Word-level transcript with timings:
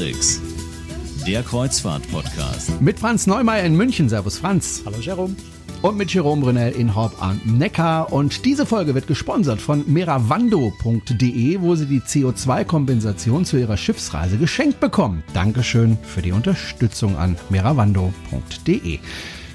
Tricks. 0.00 0.40
Der 1.26 1.42
Kreuzfahrt-Podcast. 1.42 2.80
Mit 2.80 2.98
Franz 2.98 3.26
Neumeier 3.26 3.64
in 3.64 3.76
München. 3.76 4.08
Servus 4.08 4.38
Franz. 4.38 4.80
Hallo 4.86 4.96
Jerome. 4.98 5.36
Und 5.82 5.98
mit 5.98 6.10
Jerome 6.10 6.40
Brunel 6.40 6.72
in 6.72 6.94
Horb 6.94 7.22
am 7.22 7.38
Neckar. 7.44 8.10
Und 8.10 8.46
diese 8.46 8.64
Folge 8.64 8.94
wird 8.94 9.06
gesponsert 9.06 9.60
von 9.60 9.84
meravando.de, 9.86 11.60
wo 11.60 11.74
Sie 11.74 11.84
die 11.84 12.00
CO2-Kompensation 12.00 13.44
zu 13.44 13.58
Ihrer 13.58 13.76
Schiffsreise 13.76 14.38
geschenkt 14.38 14.80
bekommen. 14.80 15.22
Dankeschön 15.34 15.98
für 16.02 16.22
die 16.22 16.32
Unterstützung 16.32 17.18
an 17.18 17.36
meravando.de. 17.50 19.00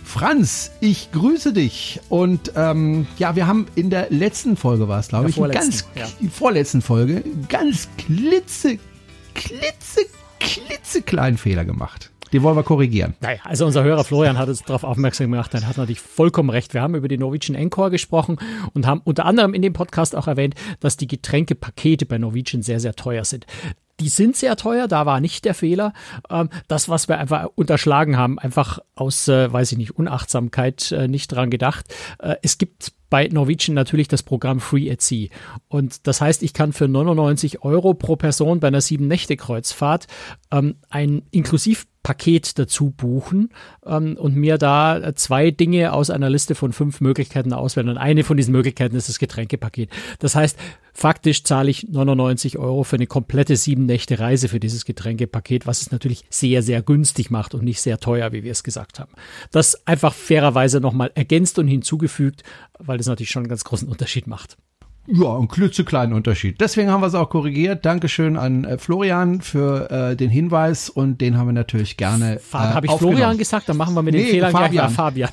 Franz, 0.04 0.70
ich 0.80 1.12
grüße 1.12 1.54
dich. 1.54 2.02
Und 2.10 2.52
ähm, 2.56 3.08
ja, 3.18 3.36
wir 3.36 3.48
haben 3.48 3.66
in 3.74 3.90
der 3.90 4.12
letzten 4.12 4.58
Folge 4.58 4.88
war 4.88 5.00
es, 5.00 5.08
glaube 5.08 5.32
ich, 5.32 5.38
ganz 5.38 5.86
ja. 5.96 6.06
vorletzten 6.30 6.84
Folge, 6.84 7.24
ganz 7.50 7.90
klitze, 7.98 8.78
klitze, 9.34 10.02
klitzekleinen 10.46 11.38
Fehler 11.38 11.66
gemacht. 11.66 12.12
Die 12.32 12.42
wollen 12.42 12.58
wir 12.58 12.64
korrigieren. 12.64 13.14
Naja, 13.22 13.40
also 13.44 13.66
unser 13.66 13.84
Hörer 13.84 14.04
Florian 14.04 14.38
hat 14.38 14.50
uns 14.50 14.62
darauf 14.64 14.84
aufmerksam 14.84 15.32
gemacht, 15.32 15.54
er 15.54 15.68
hat 15.68 15.78
natürlich 15.78 16.02
vollkommen 16.02 16.50
recht. 16.50 16.74
Wir 16.74 16.82
haben 16.82 16.96
über 16.96 17.08
die 17.08 17.18
Norwegian 17.18 17.56
Encore 17.56 17.92
gesprochen 17.92 18.38
und 18.74 18.86
haben 18.86 19.02
unter 19.04 19.26
anderem 19.26 19.54
in 19.54 19.62
dem 19.62 19.74
Podcast 19.74 20.16
auch 20.16 20.28
erwähnt, 20.28 20.56
dass 20.80 20.98
die 20.98 21.08
Getränkepakete 21.08 22.06
bei 22.06 22.18
Norwegian 22.18 22.62
sehr, 22.62 22.80
sehr 22.80 22.96
teuer 22.96 23.26
sind. 23.26 23.46
Die 24.00 24.10
sind 24.10 24.36
sehr 24.36 24.56
teuer, 24.58 24.88
da 24.88 25.06
war 25.06 25.22
nicht 25.22 25.46
der 25.46 25.54
Fehler. 25.54 25.94
Ähm, 26.30 26.50
das, 26.68 26.90
was 26.90 27.08
wir 27.08 27.18
einfach 27.18 27.48
unterschlagen 27.56 28.18
haben, 28.18 28.40
einfach 28.40 28.80
aus, 28.94 29.28
äh, 29.28 29.52
weiß 29.52 29.72
ich 29.72 29.78
nicht, 29.78 29.92
Unachtsamkeit 29.92 30.92
äh, 30.92 31.08
nicht 31.08 31.30
dran 31.30 31.50
gedacht. 31.50 31.94
Äh, 32.20 32.36
es 32.42 32.58
gibt 32.58 32.94
bei 33.10 33.28
Norwegian 33.28 33.76
natürlich 33.76 34.08
das 34.08 34.24
Programm 34.24 34.60
Free 34.60 34.92
at 34.92 35.02
Sea. 35.02 35.30
Und 35.70 36.08
das 36.08 36.20
heißt, 36.20 36.44
ich 36.44 36.54
kann 36.54 36.74
für 36.74 36.88
99 36.88 37.64
Euro 37.64 37.94
pro 37.94 38.18
Person 38.18 38.60
bei 38.60 38.68
einer 38.68 38.82
sieben-Nächte-Kreuzfahrt 38.82 40.08
ähm, 40.52 40.76
ein 40.90 41.24
Inklusivpaket 42.06 42.60
dazu 42.60 42.92
buchen 42.92 43.50
ähm, 43.86 44.18
und 44.18 44.36
mir 44.36 44.58
da 44.58 45.16
zwei 45.16 45.52
Dinge 45.52 45.94
aus 45.94 46.10
einer 46.10 46.30
Liste 46.30 46.56
von 46.56 46.72
fünf 46.72 47.02
Möglichkeiten 47.02 47.54
auswählen. 47.54 47.90
Und 47.90 47.98
eine 47.98 48.24
von 48.24 48.38
diesen 48.38 48.52
Möglichkeiten 48.52 48.96
ist 48.96 49.10
das 49.10 49.20
Getränkepaket. 49.20 49.90
Das 50.20 50.36
heißt, 50.36 50.58
faktisch 50.94 51.44
zahle 51.44 51.70
ich 51.70 51.88
99 51.90 52.58
Euro 52.58 52.84
für 52.84 52.96
eine 52.96 53.08
komplette 53.08 53.56
sieben 53.56 53.86
Nächte 53.86 54.20
Reise 54.20 54.48
für 54.48 54.60
dieses 54.60 54.86
Getränkepaket, 54.86 55.66
was 55.68 55.82
es 55.82 55.92
natürlich 55.92 56.24
sehr, 56.30 56.62
sehr 56.62 56.82
günstig 56.82 57.32
macht 57.32 57.54
und 57.54 57.64
nicht 57.64 57.82
sehr 57.82 58.00
teuer, 58.00 58.32
wie 58.32 58.44
wir 58.44 58.52
es 58.52 58.64
gesagt 58.64 59.00
haben. 59.00 59.12
Das 59.52 59.86
einfach 59.88 60.14
fairerweise 60.14 60.80
nochmal 60.80 61.12
ergänzt 61.16 61.60
und 61.60 61.68
hinzugefügt, 61.68 62.44
weil 62.78 62.98
das 62.98 63.08
natürlich 63.08 63.32
schon 63.32 63.44
einen 63.44 63.50
ganz 63.50 63.64
großen 63.64 63.88
Unterschied 63.88 64.28
macht. 64.28 64.58
Ja, 65.08 65.38
ein 65.38 65.48
klitzekleinen 65.48 66.16
Unterschied. 66.16 66.60
Deswegen 66.60 66.90
haben 66.90 67.02
wir 67.02 67.08
es 67.08 67.16
auch 67.16 67.30
korrigiert. 67.30 67.86
Dankeschön 67.86 68.38
an 68.38 68.64
äh, 68.64 68.78
Florian 68.78 69.42
für 69.42 69.92
äh, 69.92 70.16
den 70.16 70.30
Hinweis 70.30 70.90
und 70.90 71.22
den 71.22 71.38
haben 71.38 71.48
wir 71.48 71.54
natürlich 71.54 71.98
gerne. 71.98 72.38
Äh, 72.38 72.58
Habe 72.58 72.88
ich 72.88 72.92
Florian 72.94 73.38
gesagt? 73.38 73.70
Dann 73.70 73.78
machen 73.78 73.94
wir 73.94 74.02
mit 74.02 74.16
den 74.16 74.24
nee, 74.24 74.32
Fehlern 74.32 74.52
Fabian. 74.52 74.72
gleich 74.72 74.96
Fabian. 74.96 75.30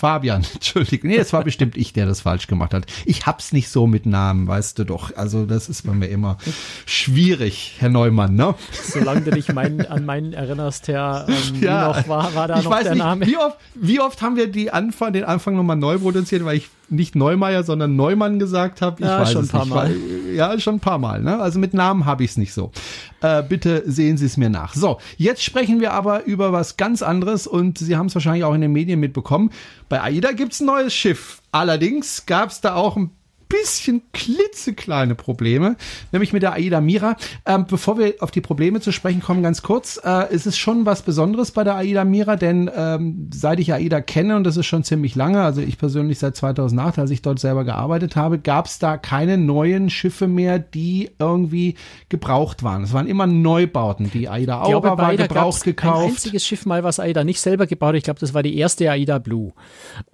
Fabian, 0.00 0.46
Entschuldigung. 0.54 1.10
Nee, 1.10 1.18
es 1.18 1.34
war 1.34 1.44
bestimmt 1.44 1.76
ich, 1.76 1.92
der 1.92 2.06
das 2.06 2.22
falsch 2.22 2.46
gemacht 2.46 2.72
hat. 2.72 2.86
Ich 3.04 3.26
hab's 3.26 3.52
nicht 3.52 3.68
so 3.68 3.86
mit 3.86 4.06
Namen, 4.06 4.48
weißt 4.48 4.78
du 4.78 4.84
doch. 4.84 5.14
Also 5.14 5.44
das 5.44 5.68
ist 5.68 5.86
bei 5.86 5.92
mir 5.92 6.06
immer 6.06 6.38
schwierig, 6.86 7.76
Herr 7.78 7.90
Neumann, 7.90 8.34
ne? 8.34 8.54
Solange 8.72 9.20
du 9.20 9.32
dich 9.32 9.52
mein, 9.52 9.86
an 9.86 10.06
meinen 10.06 10.32
erinnerst, 10.32 10.88
Herr, 10.88 11.26
ähm, 11.28 11.60
ja, 11.60 11.88
noch 11.88 12.08
war, 12.08 12.34
war 12.34 12.48
da 12.48 12.62
noch 12.62 12.80
der 12.80 12.92
nicht, 12.92 12.98
Name. 12.98 13.26
Wie 13.26 13.36
oft, 13.36 13.58
wie 13.74 14.00
oft 14.00 14.22
haben 14.22 14.36
wir 14.36 14.50
die 14.50 14.70
Anfang, 14.70 15.12
den 15.12 15.24
Anfang 15.24 15.54
nochmal 15.54 15.76
neu 15.76 15.98
produziert, 15.98 16.46
weil 16.46 16.56
ich 16.56 16.70
nicht 16.90 17.14
Neumeier, 17.14 17.62
sondern 17.62 17.96
Neumann 17.96 18.38
gesagt 18.38 18.82
habe. 18.82 18.96
Ich 19.00 19.06
ja, 19.06 19.20
weiß 19.20 19.32
schon 19.32 19.44
es 19.44 19.54
ein 19.54 19.68
paar 19.68 19.86
nicht. 19.88 19.98
Mal. 19.98 20.34
Ja, 20.34 20.58
schon 20.60 20.76
ein 20.76 20.80
paar 20.80 20.98
Mal. 20.98 21.22
Ne? 21.22 21.38
Also 21.38 21.58
mit 21.58 21.74
Namen 21.74 22.06
habe 22.06 22.24
ich 22.24 22.32
es 22.32 22.36
nicht 22.36 22.52
so. 22.52 22.72
Äh, 23.20 23.42
bitte 23.42 23.82
sehen 23.86 24.16
Sie 24.16 24.26
es 24.26 24.36
mir 24.36 24.50
nach. 24.50 24.74
So, 24.74 24.98
jetzt 25.16 25.42
sprechen 25.42 25.80
wir 25.80 25.92
aber 25.92 26.24
über 26.24 26.52
was 26.52 26.76
ganz 26.76 27.02
anderes 27.02 27.46
und 27.46 27.78
Sie 27.78 27.96
haben 27.96 28.06
es 28.06 28.14
wahrscheinlich 28.14 28.44
auch 28.44 28.54
in 28.54 28.60
den 28.60 28.72
Medien 28.72 29.00
mitbekommen. 29.00 29.50
Bei 29.88 30.02
AIDA 30.02 30.32
gibt 30.32 30.52
es 30.52 30.60
ein 30.60 30.66
neues 30.66 30.94
Schiff. 30.94 31.40
Allerdings 31.52 32.26
gab 32.26 32.50
es 32.50 32.60
da 32.60 32.74
auch 32.74 32.96
ein 32.96 33.10
bisschen 33.50 34.00
klitzekleine 34.12 35.14
Probleme, 35.14 35.76
nämlich 36.12 36.32
mit 36.32 36.42
der 36.42 36.54
AIDA 36.54 36.80
Mira. 36.80 37.16
Ähm, 37.44 37.66
bevor 37.68 37.98
wir 37.98 38.14
auf 38.20 38.30
die 38.30 38.40
Probleme 38.40 38.80
zu 38.80 38.92
sprechen 38.92 39.20
kommen, 39.20 39.42
ganz 39.42 39.60
kurz, 39.60 40.00
äh, 40.02 40.32
es 40.32 40.46
ist 40.46 40.56
schon 40.56 40.86
was 40.86 41.02
Besonderes 41.02 41.50
bei 41.50 41.64
der 41.64 41.76
AIDA 41.76 42.04
Mira, 42.04 42.36
denn 42.36 42.70
ähm, 42.74 43.28
seit 43.34 43.60
ich 43.60 43.74
AIDA 43.74 44.00
kenne, 44.00 44.36
und 44.36 44.44
das 44.44 44.56
ist 44.56 44.66
schon 44.66 44.84
ziemlich 44.84 45.14
lange, 45.16 45.42
also 45.42 45.60
ich 45.60 45.76
persönlich 45.76 46.18
seit 46.18 46.36
2008, 46.36 46.98
als 46.98 47.10
ich 47.10 47.20
dort 47.20 47.38
selber 47.38 47.64
gearbeitet 47.64 48.16
habe, 48.16 48.38
gab 48.38 48.66
es 48.66 48.78
da 48.78 48.96
keine 48.96 49.36
neuen 49.36 49.90
Schiffe 49.90 50.28
mehr, 50.28 50.58
die 50.58 51.10
irgendwie 51.18 51.74
gebraucht 52.08 52.62
waren. 52.62 52.84
Es 52.84 52.92
waren 52.92 53.08
immer 53.08 53.26
Neubauten. 53.26 54.10
Die 54.10 54.28
AIDA 54.28 54.62
Aura 54.62 54.96
war 54.96 55.08
AIDA 55.08 55.26
gebraucht 55.26 55.64
gekauft. 55.64 56.04
Ein 56.04 56.10
einziges 56.10 56.46
Schiff 56.46 56.66
mal, 56.66 56.84
was 56.84 57.00
AIDA 57.00 57.24
nicht 57.24 57.40
selber 57.40 57.66
gebaut 57.66 57.90
hat. 57.90 57.96
Ich 57.96 58.04
glaube, 58.04 58.20
das 58.20 58.32
war 58.32 58.44
die 58.44 58.56
erste 58.56 58.90
AIDA 58.90 59.18
Blue. 59.18 59.52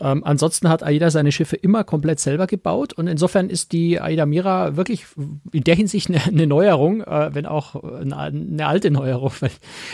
Ähm, 0.01 0.25
ansonsten 0.25 0.69
hat 0.71 0.83
AIDA 0.83 1.11
seine 1.11 1.33
Schiffe 1.33 1.57
immer 1.57 1.85
komplett 1.85 2.19
selber 2.19 2.47
gebaut 2.47 2.95
und 2.95 3.07
insofern 3.07 3.26
insofern 3.27 3.51
ist 3.51 3.73
die 3.73 4.01
Aida 4.01 4.25
Mira 4.25 4.77
wirklich 4.77 5.05
in 5.51 5.65
der 5.65 5.75
Hinsicht 5.75 6.09
eine, 6.09 6.23
eine 6.23 6.47
Neuerung, 6.47 7.01
äh, 7.01 7.35
wenn 7.35 7.45
auch 7.45 7.75
eine, 7.83 8.17
eine, 8.17 8.67
alte 8.69 8.93
Neuerung. 8.93 9.33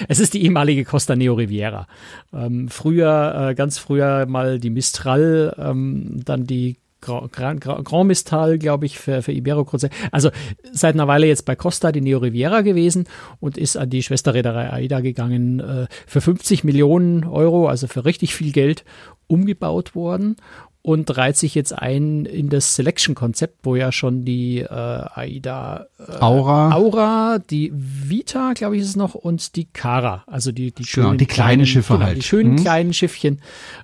Es 0.09 0.21
ist 0.21 0.35
die 0.35 0.45
ehemalige 0.45 0.85
Costa 0.85 1.17
Neo 1.17 1.33
Riviera. 1.33 1.87
Ähm, 2.35 2.69
früher, 2.69 3.49
äh, 3.51 3.55
ganz 3.55 3.79
früher 3.79 4.27
mal 4.27 4.59
die 4.59 4.69
Mistral, 4.69 5.55
ähm, 5.59 6.21
dann 6.27 6.45
die 6.45 6.77
Grand, 7.01 7.61
Grand, 7.61 8.07
Mistal, 8.07 8.59
glaube 8.59 8.87
ich, 8.87 8.99
für, 8.99 9.23
für 9.23 9.33
Ibero 9.33 9.65
Cruze. 9.65 9.89
Also 10.13 10.31
seit 10.71 10.95
einer 10.95 11.09
Weile 11.09 11.27
jetzt 11.27 11.47
bei 11.47 11.57
Costa 11.57 11.91
die 11.91 12.01
Neo 12.01 12.19
Riviera 12.19 12.61
gewesen 12.61 13.09
und 13.41 13.57
ist 13.57 13.77
an 13.77 13.91
die 13.91 14.05
Schwesterreederei 14.05 14.71
AIDA 14.71 15.01
gegangen 15.01 15.59
äh, 15.59 15.87
für 16.07 16.21
50 16.21 16.63
Millionen 16.65 17.25
Euro, 17.25 17.67
also 17.67 17.89
für 17.89 18.05
richtig 18.05 18.37
viel 18.37 18.53
Geld 18.53 18.85
umgebaut 19.27 19.95
worden 19.95 20.37
und 20.83 21.17
reiht 21.17 21.37
sich 21.37 21.55
jetzt 21.55 21.73
ein 21.73 22.25
in 22.25 22.49
das 22.49 22.75
Selection-Konzept, 22.75 23.61
wo 23.63 23.77
ja 23.77 23.93
schon 23.93 24.25
die 24.25 24.59
äh, 24.59 24.69
AIDA 24.69 25.87
äh, 25.99 26.19
Aura. 26.21 26.75
Aura, 26.75 27.39
die 27.39 27.71
Vita, 27.73 28.53
glaube 28.55 28.77
ich, 28.77 28.83
ist 28.83 28.89
es 28.89 28.97
noch, 28.97 29.15
und 29.15 29.55
die 29.55 29.67
Cara, 29.67 30.25
also 30.27 30.51
die, 30.51 30.73
die 30.73 30.85
schönen 30.85 31.07
genau, 31.07 31.19
die 31.19 31.27
kleinen 31.27 31.67
Schiffe 31.67 31.95
genau, 31.95 32.07
halt. 32.07 32.17
Die 32.17 32.23
schönen 32.23 32.57
hm. 32.57 32.65
kleinen 32.65 32.93
Schiffchen 32.93 33.41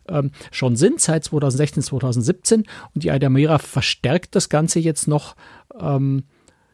ähm, 0.08 0.32
schon 0.50 0.74
sind 0.74 1.00
seit 1.00 1.22
2016, 1.22 1.84
2017 1.84 2.64
und 2.94 3.04
die 3.04 3.12
AIDA 3.12 3.28
Mira 3.28 3.58
verstärkt 3.58 4.34
das 4.34 4.48
Ganze 4.48 4.80
jetzt 4.80 5.06
noch 5.06 5.36
ähm, 5.80 6.24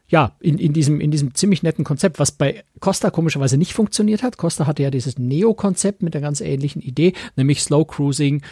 ja, 0.07 0.33
in, 0.41 0.59
in, 0.59 0.73
diesem, 0.73 1.01
in 1.01 1.11
diesem 1.11 1.35
ziemlich 1.35 1.63
netten 1.63 1.85
Konzept, 1.85 2.19
was 2.19 2.33
bei 2.33 2.65
Costa 2.81 3.11
komischerweise 3.11 3.57
nicht 3.57 3.73
funktioniert 3.73 4.23
hat. 4.23 4.37
Costa 4.37 4.67
hatte 4.67 4.83
ja 4.83 4.91
dieses 4.91 5.19
Neo-Konzept 5.19 6.03
mit 6.03 6.15
einer 6.15 6.23
ganz 6.23 6.41
ähnlichen 6.41 6.83
Idee, 6.83 7.15
nämlich 7.37 7.63
Slow 7.63 7.87
Cruising, 7.87 8.43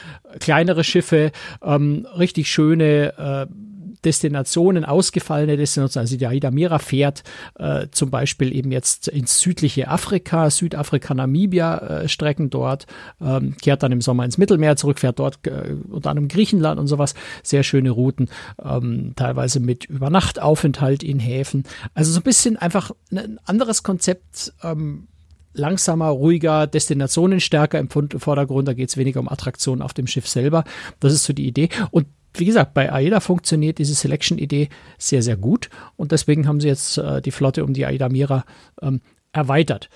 kleinere 0.41 0.83
Schiffe, 0.83 1.31
ähm, 1.63 2.07
richtig 2.17 2.51
schöne 2.51 3.49
äh, 3.51 3.72
Destinationen, 4.05 4.85
ausgefallene 4.85 5.57
Destinationen, 5.57 6.05
also 6.05 6.17
die 6.17 6.27
Aida 6.27 6.51
Mira 6.51 6.79
fährt 6.79 7.23
äh, 7.59 7.87
zum 7.91 8.11
Beispiel 8.11 8.55
eben 8.55 8.73
jetzt 8.73 9.09
ins 9.09 9.41
südliche 9.41 9.89
Afrika, 9.89 10.51
Südafrika, 10.51 11.15
Namibia 11.15 11.79
äh, 11.79 12.09
Strecken 12.09 12.51
dort, 12.51 12.87
ähm, 13.21 13.57
kehrt 13.61 13.83
dann 13.83 13.93
im 13.93 14.01
Sommer 14.01 14.25
ins 14.25 14.39
Mittelmeer 14.39 14.77
zurück, 14.77 14.99
fährt 14.99 15.19
dort 15.19 15.47
äh, 15.47 15.75
unter 15.89 16.11
anderem 16.11 16.29
Griechenland 16.29 16.81
und 16.81 16.87
sowas, 16.87 17.15
sehr 17.43 17.63
schöne 17.63 17.91
Routen, 17.91 18.29
ähm, 18.63 19.13
teilweise 19.17 19.61
mit 19.61 19.85
Übernachtaufenthalt 19.85 21.03
in 21.03 21.19
Häfen. 21.19 21.65
Also 21.95 22.13
so 22.13 22.21
ein 22.21 22.25
bisschen 22.25 22.57
einfach 22.57 22.91
ein 23.11 23.39
anderes 23.45 23.83
Konzept, 23.83 24.53
ähm, 24.63 25.09
langsamer, 25.55 26.09
ruhiger, 26.09 26.67
Destinationen 26.67 27.41
stärker 27.41 27.79
im 27.79 27.89
Vordergrund. 27.91 28.69
Da 28.69 28.73
geht 28.73 28.89
es 28.89 28.97
weniger 28.97 29.21
um 29.21 29.29
Attraktionen 29.29 29.83
auf 29.83 29.93
dem 29.93 30.07
Schiff 30.07 30.27
selber. 30.27 30.65
Das 31.01 31.13
ist 31.13 31.25
so 31.25 31.33
die 31.33 31.47
Idee. 31.47 31.69
Und 31.91 32.07
wie 32.35 32.45
gesagt, 32.45 32.75
bei 32.75 32.93
AIDA 32.93 33.21
funktioniert 33.21 33.79
diese 33.79 33.95
Selection-Idee 33.95 34.69
sehr, 34.99 35.23
sehr 35.23 35.37
gut 35.37 35.71
und 35.97 36.13
deswegen 36.13 36.47
haben 36.47 36.61
sie 36.61 36.69
jetzt 36.69 36.99
äh, 36.99 37.21
die 37.21 37.31
Flotte 37.31 37.65
um 37.65 37.75
die 37.75 37.87
AIDA 37.87 38.09
Mira 38.09 38.45
ähm, 38.81 39.01
erweitert. 39.33 39.89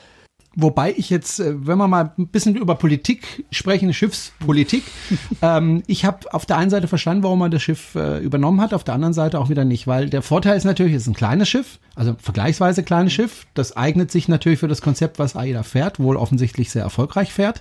Wobei 0.59 0.95
ich 0.97 1.11
jetzt, 1.11 1.39
äh, 1.39 1.55
wenn 1.67 1.77
wir 1.77 1.87
mal 1.87 2.13
ein 2.17 2.29
bisschen 2.29 2.57
über 2.57 2.77
Politik 2.77 3.45
sprechen, 3.51 3.93
Schiffspolitik, 3.93 4.85
ähm, 5.43 5.83
ich 5.87 6.07
habe 6.07 6.33
auf 6.33 6.47
der 6.47 6.57
einen 6.57 6.71
Seite 6.71 6.89
verstanden, 6.89 7.23
warum 7.23 7.39
man 7.39 7.51
das 7.51 7.63
Schiff 7.63 7.95
äh, 7.95 8.19
übernommen 8.19 8.63
hat, 8.63 8.73
auf 8.73 8.83
der 8.83 8.95
anderen 8.95 9.13
Seite 9.13 9.39
auch 9.39 9.51
wieder 9.51 9.67
nicht, 9.67 9.87
weil 9.87 10.09
der 10.09 10.23
Vorteil 10.23 10.57
ist 10.57 10.65
natürlich, 10.65 10.95
es 10.95 11.03
ist 11.03 11.09
ein 11.09 11.15
kleines 11.15 11.51
Schiff, 11.51 11.79
also 11.95 12.17
vergleichsweise 12.19 12.83
kleines 12.83 13.13
Schiff, 13.13 13.47
das 13.53 13.77
eignet 13.77 14.11
sich 14.11 14.29
natürlich 14.29 14.59
für 14.59 14.69
das 14.69 14.81
Konzept, 14.81 15.19
was 15.19 15.37
AIDA 15.37 15.63
fährt, 15.63 16.01
wohl 16.01 16.17
offensichtlich 16.17 16.71
sehr 16.71 16.83
erfolgreich 16.83 17.35
fährt. 17.35 17.61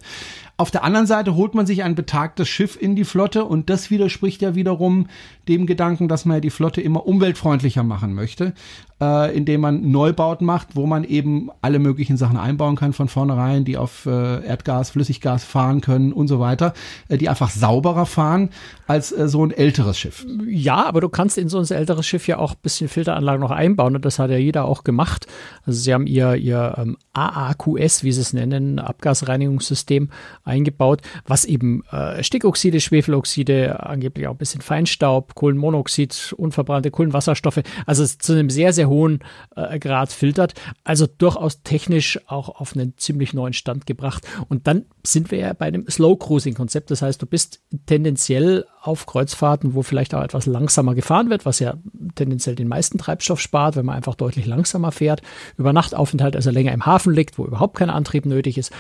Auf 0.57 0.71
der 0.71 0.83
anderen 0.83 1.05
Seite 1.05 1.35
holt 1.35 1.53
man 1.53 1.65
sich 1.65 1.83
ein 1.83 1.95
betagtes 1.95 2.47
Schiff 2.47 2.81
in 2.81 2.95
die 2.95 3.03
Flotte 3.03 3.43
und 3.43 3.69
das 3.69 3.91
widerspricht 3.91 4.41
ja 4.41 4.55
wiederum 4.55 5.07
dem 5.49 5.65
Gedanken, 5.65 6.07
dass 6.07 6.23
man 6.23 6.37
ja 6.37 6.41
die 6.41 6.49
Flotte 6.49 6.79
immer 6.81 7.05
umweltfreundlicher 7.05 7.83
machen 7.83 8.13
möchte. 8.13 8.53
äh, 9.01 9.35
indem 9.35 9.61
man 9.61 9.91
Neubauten 9.91 10.45
macht, 10.45 10.75
wo 10.75 10.85
man 10.85 11.03
eben 11.03 11.49
alle 11.61 11.79
möglichen 11.79 12.17
Sachen 12.17 12.37
einbauen 12.37 12.75
kann 12.75 12.93
von 12.93 13.09
vornherein, 13.09 13.65
die 13.65 13.77
auf 13.77 14.05
äh, 14.05 14.45
Erdgas, 14.45 14.91
Flüssiggas 14.91 15.43
fahren 15.43 15.81
können 15.81 16.13
und 16.13 16.27
so 16.27 16.39
weiter, 16.39 16.73
äh, 17.09 17.17
die 17.17 17.27
einfach 17.27 17.49
sauberer 17.49 18.05
fahren 18.05 18.49
als 18.87 19.11
äh, 19.11 19.27
so 19.27 19.43
ein 19.43 19.51
älteres 19.51 19.97
Schiff. 19.97 20.25
Ja, 20.47 20.85
aber 20.85 21.01
du 21.01 21.09
kannst 21.09 21.37
in 21.37 21.49
so 21.49 21.59
ein 21.59 21.65
älteres 21.65 22.05
Schiff 22.05 22.27
ja 22.27 22.37
auch 22.37 22.53
ein 22.53 22.59
bisschen 22.61 22.87
Filteranlagen 22.87 23.41
noch 23.41 23.51
einbauen 23.51 23.95
und 23.95 24.05
das 24.05 24.19
hat 24.19 24.31
ja 24.31 24.37
jeder 24.37 24.65
auch 24.65 24.83
gemacht. 24.83 25.27
Also 25.65 25.81
sie 25.81 25.93
haben 25.93 26.07
ihr, 26.07 26.35
ihr 26.35 26.75
ähm, 26.77 26.97
AAQS, 27.13 28.03
wie 28.03 28.11
sie 28.13 28.21
es 28.21 28.31
nennen, 28.31 28.79
Abgasreinigungssystem 28.79 30.09
eingebaut, 30.45 31.01
was 31.25 31.45
eben 31.45 31.83
äh, 31.91 32.23
Stickoxide, 32.23 32.79
Schwefeloxide, 32.79 33.83
angeblich 33.83 34.27
auch 34.27 34.31
ein 34.31 34.37
bisschen 34.37 34.61
Feinstaub, 34.61 35.35
Kohlenmonoxid, 35.35 36.33
unverbrannte 36.37 36.91
Kohlenwasserstoffe, 36.91 37.61
also 37.85 38.05
zu 38.05 38.33
einem 38.33 38.49
sehr, 38.49 38.71
sehr 38.71 38.87
hohen 38.87 39.19
äh, 39.55 39.79
Grad 39.79 40.11
filtert. 40.11 40.53
Also 40.83 41.07
durchaus 41.07 41.63
technisch 41.63 42.19
auch 42.27 42.49
auf 42.49 42.75
einen 42.75 42.97
ziemlich 42.97 43.33
neuen 43.33 43.53
Stand 43.53 43.85
gebracht. 43.85 44.25
Und 44.47 44.67
dann 44.67 44.85
sind 45.03 45.31
wir 45.31 45.39
ja 45.39 45.53
bei 45.53 45.65
einem 45.65 45.87
Slow 45.89 46.17
Cruising 46.17 46.53
Konzept. 46.53 46.91
Das 46.91 47.01
heißt, 47.01 47.21
du 47.21 47.25
bist 47.25 47.61
tendenziell 47.85 48.65
auf 48.87 49.05
Kreuzfahrten, 49.05 49.73
wo 49.73 49.81
vielleicht 49.81 50.13
auch 50.13 50.21
etwas 50.21 50.45
langsamer 50.45 50.95
gefahren 50.95 51.29
wird, 51.29 51.45
was 51.45 51.59
ja 51.59 51.75
tendenziell 52.15 52.55
den 52.55 52.67
meisten 52.67 52.97
Treibstoff 52.97 53.39
spart, 53.39 53.75
wenn 53.75 53.85
man 53.85 53.95
einfach 53.95 54.15
deutlich 54.15 54.45
langsamer 54.45 54.91
fährt. 54.91 55.21
Über 55.57 55.73
Nachtaufenthalt 55.73 56.35
also 56.35 56.51
länger 56.51 56.71
im 56.71 56.85
Hafen 56.85 57.13
liegt, 57.13 57.37
wo 57.37 57.45
überhaupt 57.45 57.77
kein 57.77 57.89
Antrieb 57.89 58.25
nötig 58.25 58.57
ist. 58.57 58.71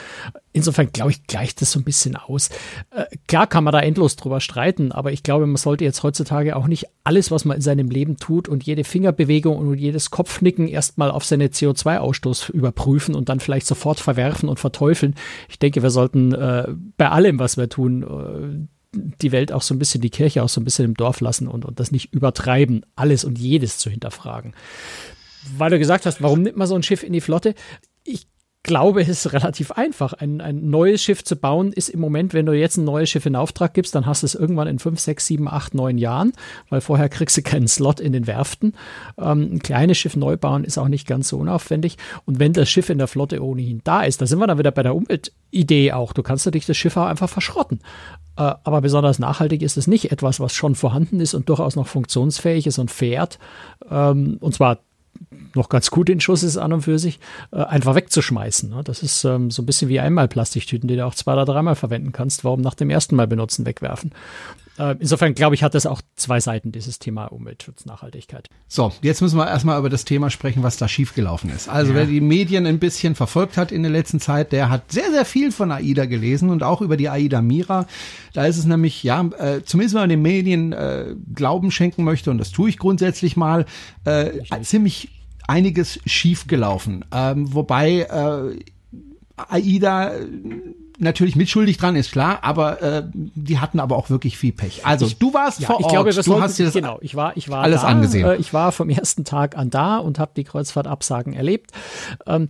Insofern 0.53 0.91
glaube 0.91 1.11
ich, 1.11 1.27
gleicht 1.27 1.61
das 1.61 1.71
so 1.71 1.79
ein 1.79 1.83
bisschen 1.83 2.15
aus. 2.15 2.49
Äh, 2.91 3.05
klar 3.27 3.47
kann 3.47 3.63
man 3.63 3.73
da 3.73 3.79
endlos 3.79 4.15
drüber 4.15 4.39
streiten, 4.39 4.91
aber 4.91 5.11
ich 5.11 5.23
glaube, 5.23 5.45
man 5.47 5.57
sollte 5.57 5.83
jetzt 5.83 6.03
heutzutage 6.03 6.55
auch 6.55 6.67
nicht 6.67 6.87
alles, 7.03 7.31
was 7.31 7.43
man 7.43 7.57
in 7.57 7.61
seinem 7.61 7.89
Leben 7.89 8.17
tut 8.17 8.47
und 8.47 8.63
jede 8.63 8.83
Fingerbewegung 8.83 9.57
und 9.57 9.77
jedes 9.77 10.11
Kopfnicken 10.11 10.67
erstmal 10.67 11.11
auf 11.11 11.25
seine 11.25 11.47
CO2-Ausstoß 11.47 12.51
überprüfen 12.51 13.15
und 13.15 13.29
dann 13.29 13.39
vielleicht 13.39 13.67
sofort 13.67 13.99
verwerfen 13.99 14.47
und 14.49 14.59
verteufeln. 14.59 15.15
Ich 15.49 15.59
denke, 15.59 15.83
wir 15.83 15.89
sollten 15.89 16.33
äh, 16.33 16.67
bei 16.97 17.09
allem, 17.09 17.39
was 17.39 17.57
wir 17.57 17.69
tun, 17.69 18.03
äh, 18.03 18.74
die 18.95 19.31
Welt 19.31 19.51
auch 19.51 19.61
so 19.61 19.73
ein 19.73 19.79
bisschen, 19.79 20.01
die 20.01 20.09
Kirche 20.09 20.43
auch 20.43 20.49
so 20.49 20.61
ein 20.61 20.63
bisschen 20.63 20.85
im 20.85 20.93
Dorf 20.93 21.19
lassen 21.21 21.47
und, 21.47 21.65
und 21.65 21.79
das 21.79 21.91
nicht 21.91 22.13
übertreiben, 22.13 22.85
alles 22.95 23.23
und 23.23 23.37
jedes 23.37 23.77
zu 23.77 23.89
hinterfragen. 23.89 24.53
Weil 25.57 25.69
du 25.69 25.79
gesagt 25.79 26.05
hast, 26.05 26.21
warum 26.21 26.41
nimmt 26.41 26.57
man 26.57 26.67
so 26.67 26.75
ein 26.75 26.83
Schiff 26.83 27.03
in 27.03 27.13
die 27.13 27.21
Flotte? 27.21 27.53
Ich 28.65 28.67
glaube, 28.67 28.99
es 29.03 29.09
ist 29.09 29.31
relativ 29.31 29.73
einfach. 29.73 30.13
Ein, 30.13 30.41
ein 30.41 30.71
neues 30.71 31.03
Schiff 31.03 31.23
zu 31.23 31.35
bauen 31.35 31.71
ist 31.71 31.87
im 31.87 31.99
Moment, 31.99 32.33
wenn 32.33 32.47
du 32.47 32.53
jetzt 32.53 32.77
ein 32.77 32.83
neues 32.83 33.11
Schiff 33.11 33.27
in 33.27 33.35
Auftrag 33.35 33.75
gibst, 33.75 33.93
dann 33.93 34.07
hast 34.07 34.23
du 34.23 34.25
es 34.25 34.33
irgendwann 34.33 34.67
in 34.67 34.79
fünf, 34.79 34.99
sechs, 34.99 35.27
sieben, 35.27 35.47
acht, 35.47 35.75
neun 35.75 35.99
Jahren, 35.99 36.33
weil 36.71 36.81
vorher 36.81 37.07
kriegst 37.07 37.37
du 37.37 37.43
keinen 37.43 37.67
Slot 37.67 37.99
in 37.99 38.11
den 38.11 38.25
Werften. 38.25 38.73
Ähm, 39.19 39.51
ein 39.53 39.59
kleines 39.59 39.99
Schiff 39.99 40.15
neu 40.15 40.35
bauen 40.35 40.63
ist 40.63 40.79
auch 40.79 40.87
nicht 40.87 41.05
ganz 41.05 41.27
so 41.27 41.37
unaufwendig. 41.37 41.97
Und 42.25 42.39
wenn 42.39 42.53
das 42.53 42.67
Schiff 42.67 42.89
in 42.89 42.97
der 42.97 43.07
Flotte 43.07 43.43
ohnehin 43.43 43.81
da 43.83 44.01
ist, 44.01 44.19
da 44.19 44.25
sind 44.25 44.39
wir 44.39 44.47
dann 44.47 44.57
wieder 44.57 44.71
bei 44.71 44.81
der 44.81 44.95
Umweltidee 44.95 45.91
auch. 45.91 46.11
Du 46.11 46.23
kannst 46.23 46.47
natürlich 46.47 46.65
das 46.65 46.75
Schiff 46.75 46.97
auch 46.97 47.05
einfach 47.05 47.29
verschrotten. 47.29 47.81
Äh, 48.35 48.51
aber 48.63 48.81
besonders 48.81 49.19
nachhaltig 49.19 49.61
ist 49.61 49.77
es 49.77 49.85
nicht 49.85 50.11
etwas, 50.11 50.39
was 50.39 50.55
schon 50.55 50.73
vorhanden 50.73 51.19
ist 51.19 51.35
und 51.35 51.49
durchaus 51.49 51.75
noch 51.75 51.85
funktionsfähig 51.85 52.65
ist 52.65 52.79
und 52.79 52.89
fährt. 52.89 53.37
Ähm, 53.91 54.37
und 54.39 54.55
zwar 54.55 54.79
noch 55.55 55.69
ganz 55.69 55.89
gut 55.89 56.09
in 56.09 56.19
Schuss 56.19 56.43
ist 56.43 56.57
an 56.57 56.73
und 56.73 56.81
für 56.81 56.99
sich, 56.99 57.19
äh, 57.51 57.57
einfach 57.57 57.95
wegzuschmeißen. 57.95 58.69
Ne? 58.69 58.81
Das 58.83 59.03
ist 59.03 59.23
ähm, 59.23 59.51
so 59.51 59.61
ein 59.61 59.65
bisschen 59.65 59.89
wie 59.89 59.99
einmal 59.99 60.27
Plastiktüten, 60.27 60.87
die 60.87 60.95
du 60.95 61.05
auch 61.05 61.15
zwei 61.15 61.33
oder 61.33 61.45
dreimal 61.45 61.75
verwenden 61.75 62.11
kannst. 62.11 62.43
Warum 62.43 62.61
nach 62.61 62.75
dem 62.75 62.89
ersten 62.89 63.15
Mal 63.15 63.27
benutzen 63.27 63.65
wegwerfen? 63.65 64.11
Äh, 64.77 64.95
insofern 64.99 65.33
glaube 65.33 65.55
ich, 65.55 65.63
hat 65.63 65.73
das 65.73 65.85
auch 65.85 66.01
zwei 66.15 66.39
Seiten, 66.39 66.71
dieses 66.71 66.99
Thema 66.99 67.25
Umweltschutz, 67.25 67.85
Nachhaltigkeit. 67.85 68.49
So, 68.67 68.91
jetzt 69.01 69.21
müssen 69.21 69.37
wir 69.37 69.47
erstmal 69.47 69.79
über 69.79 69.89
das 69.89 70.05
Thema 70.05 70.29
sprechen, 70.29 70.63
was 70.63 70.77
da 70.77 70.87
schiefgelaufen 70.87 71.49
ist. 71.49 71.69
Also 71.69 71.91
ja. 71.91 71.99
wer 71.99 72.05
die 72.05 72.21
Medien 72.21 72.65
ein 72.65 72.79
bisschen 72.79 73.15
verfolgt 73.15 73.57
hat 73.57 73.71
in 73.71 73.83
der 73.83 73.91
letzten 73.91 74.19
Zeit, 74.19 74.51
der 74.51 74.69
hat 74.69 74.91
sehr, 74.91 75.11
sehr 75.11 75.25
viel 75.25 75.51
von 75.51 75.71
AIDA 75.71 76.05
gelesen 76.05 76.49
und 76.49 76.63
auch 76.63 76.81
über 76.81 76.97
die 76.97 77.09
AIDA 77.09 77.41
Mira. 77.41 77.87
Da 78.33 78.45
ist 78.45 78.57
es 78.57 78.65
nämlich, 78.65 79.03
ja, 79.03 79.21
äh, 79.37 79.63
zumindest 79.63 79.95
wenn 79.95 80.01
man 80.01 80.09
den 80.09 80.21
Medien 80.21 80.73
äh, 80.73 81.15
Glauben 81.33 81.71
schenken 81.71 82.03
möchte, 82.03 82.31
und 82.31 82.37
das 82.37 82.51
tue 82.51 82.69
ich 82.69 82.77
grundsätzlich 82.77 83.37
mal, 83.37 83.65
äh, 84.03 84.31
ziemlich 84.61 85.09
einiges 85.47 85.99
schiefgelaufen. 86.05 87.05
Ähm, 87.13 87.53
wobei 87.53 88.01
äh, 88.01 88.59
AIDA 89.37 90.11
natürlich 90.97 91.35
mitschuldig 91.35 91.77
dran, 91.77 91.95
ist 91.95 92.11
klar, 92.11 92.39
aber 92.41 92.81
äh, 92.81 93.03
die 93.13 93.59
hatten 93.59 93.79
aber 93.79 93.97
auch 93.97 94.09
wirklich 94.09 94.37
viel 94.37 94.51
Pech. 94.51 94.85
Also 94.85 95.05
ich, 95.05 95.17
du 95.17 95.33
warst 95.33 95.59
ja, 95.59 95.67
vor 95.67 95.79
ich 95.79 95.85
Ort, 95.85 95.93
glaube, 95.93 96.11
du 96.11 96.41
hast 96.41 96.57
dir 96.57 96.65
das 96.65 96.73
genau, 96.73 96.97
ich 97.01 97.15
war, 97.15 97.35
ich 97.35 97.49
war 97.49 97.63
alles 97.63 97.81
da, 97.81 97.87
angesehen. 97.87 98.27
Äh, 98.27 98.35
ich 98.35 98.53
war 98.53 98.71
vom 98.71 98.89
ersten 98.89 99.23
Tag 99.23 99.57
an 99.57 99.69
da 99.69 99.97
und 99.97 100.19
habe 100.19 100.31
die 100.35 100.43
Kreuzfahrtabsagen 100.43 101.33
erlebt. 101.33 101.71
Ähm, 102.25 102.49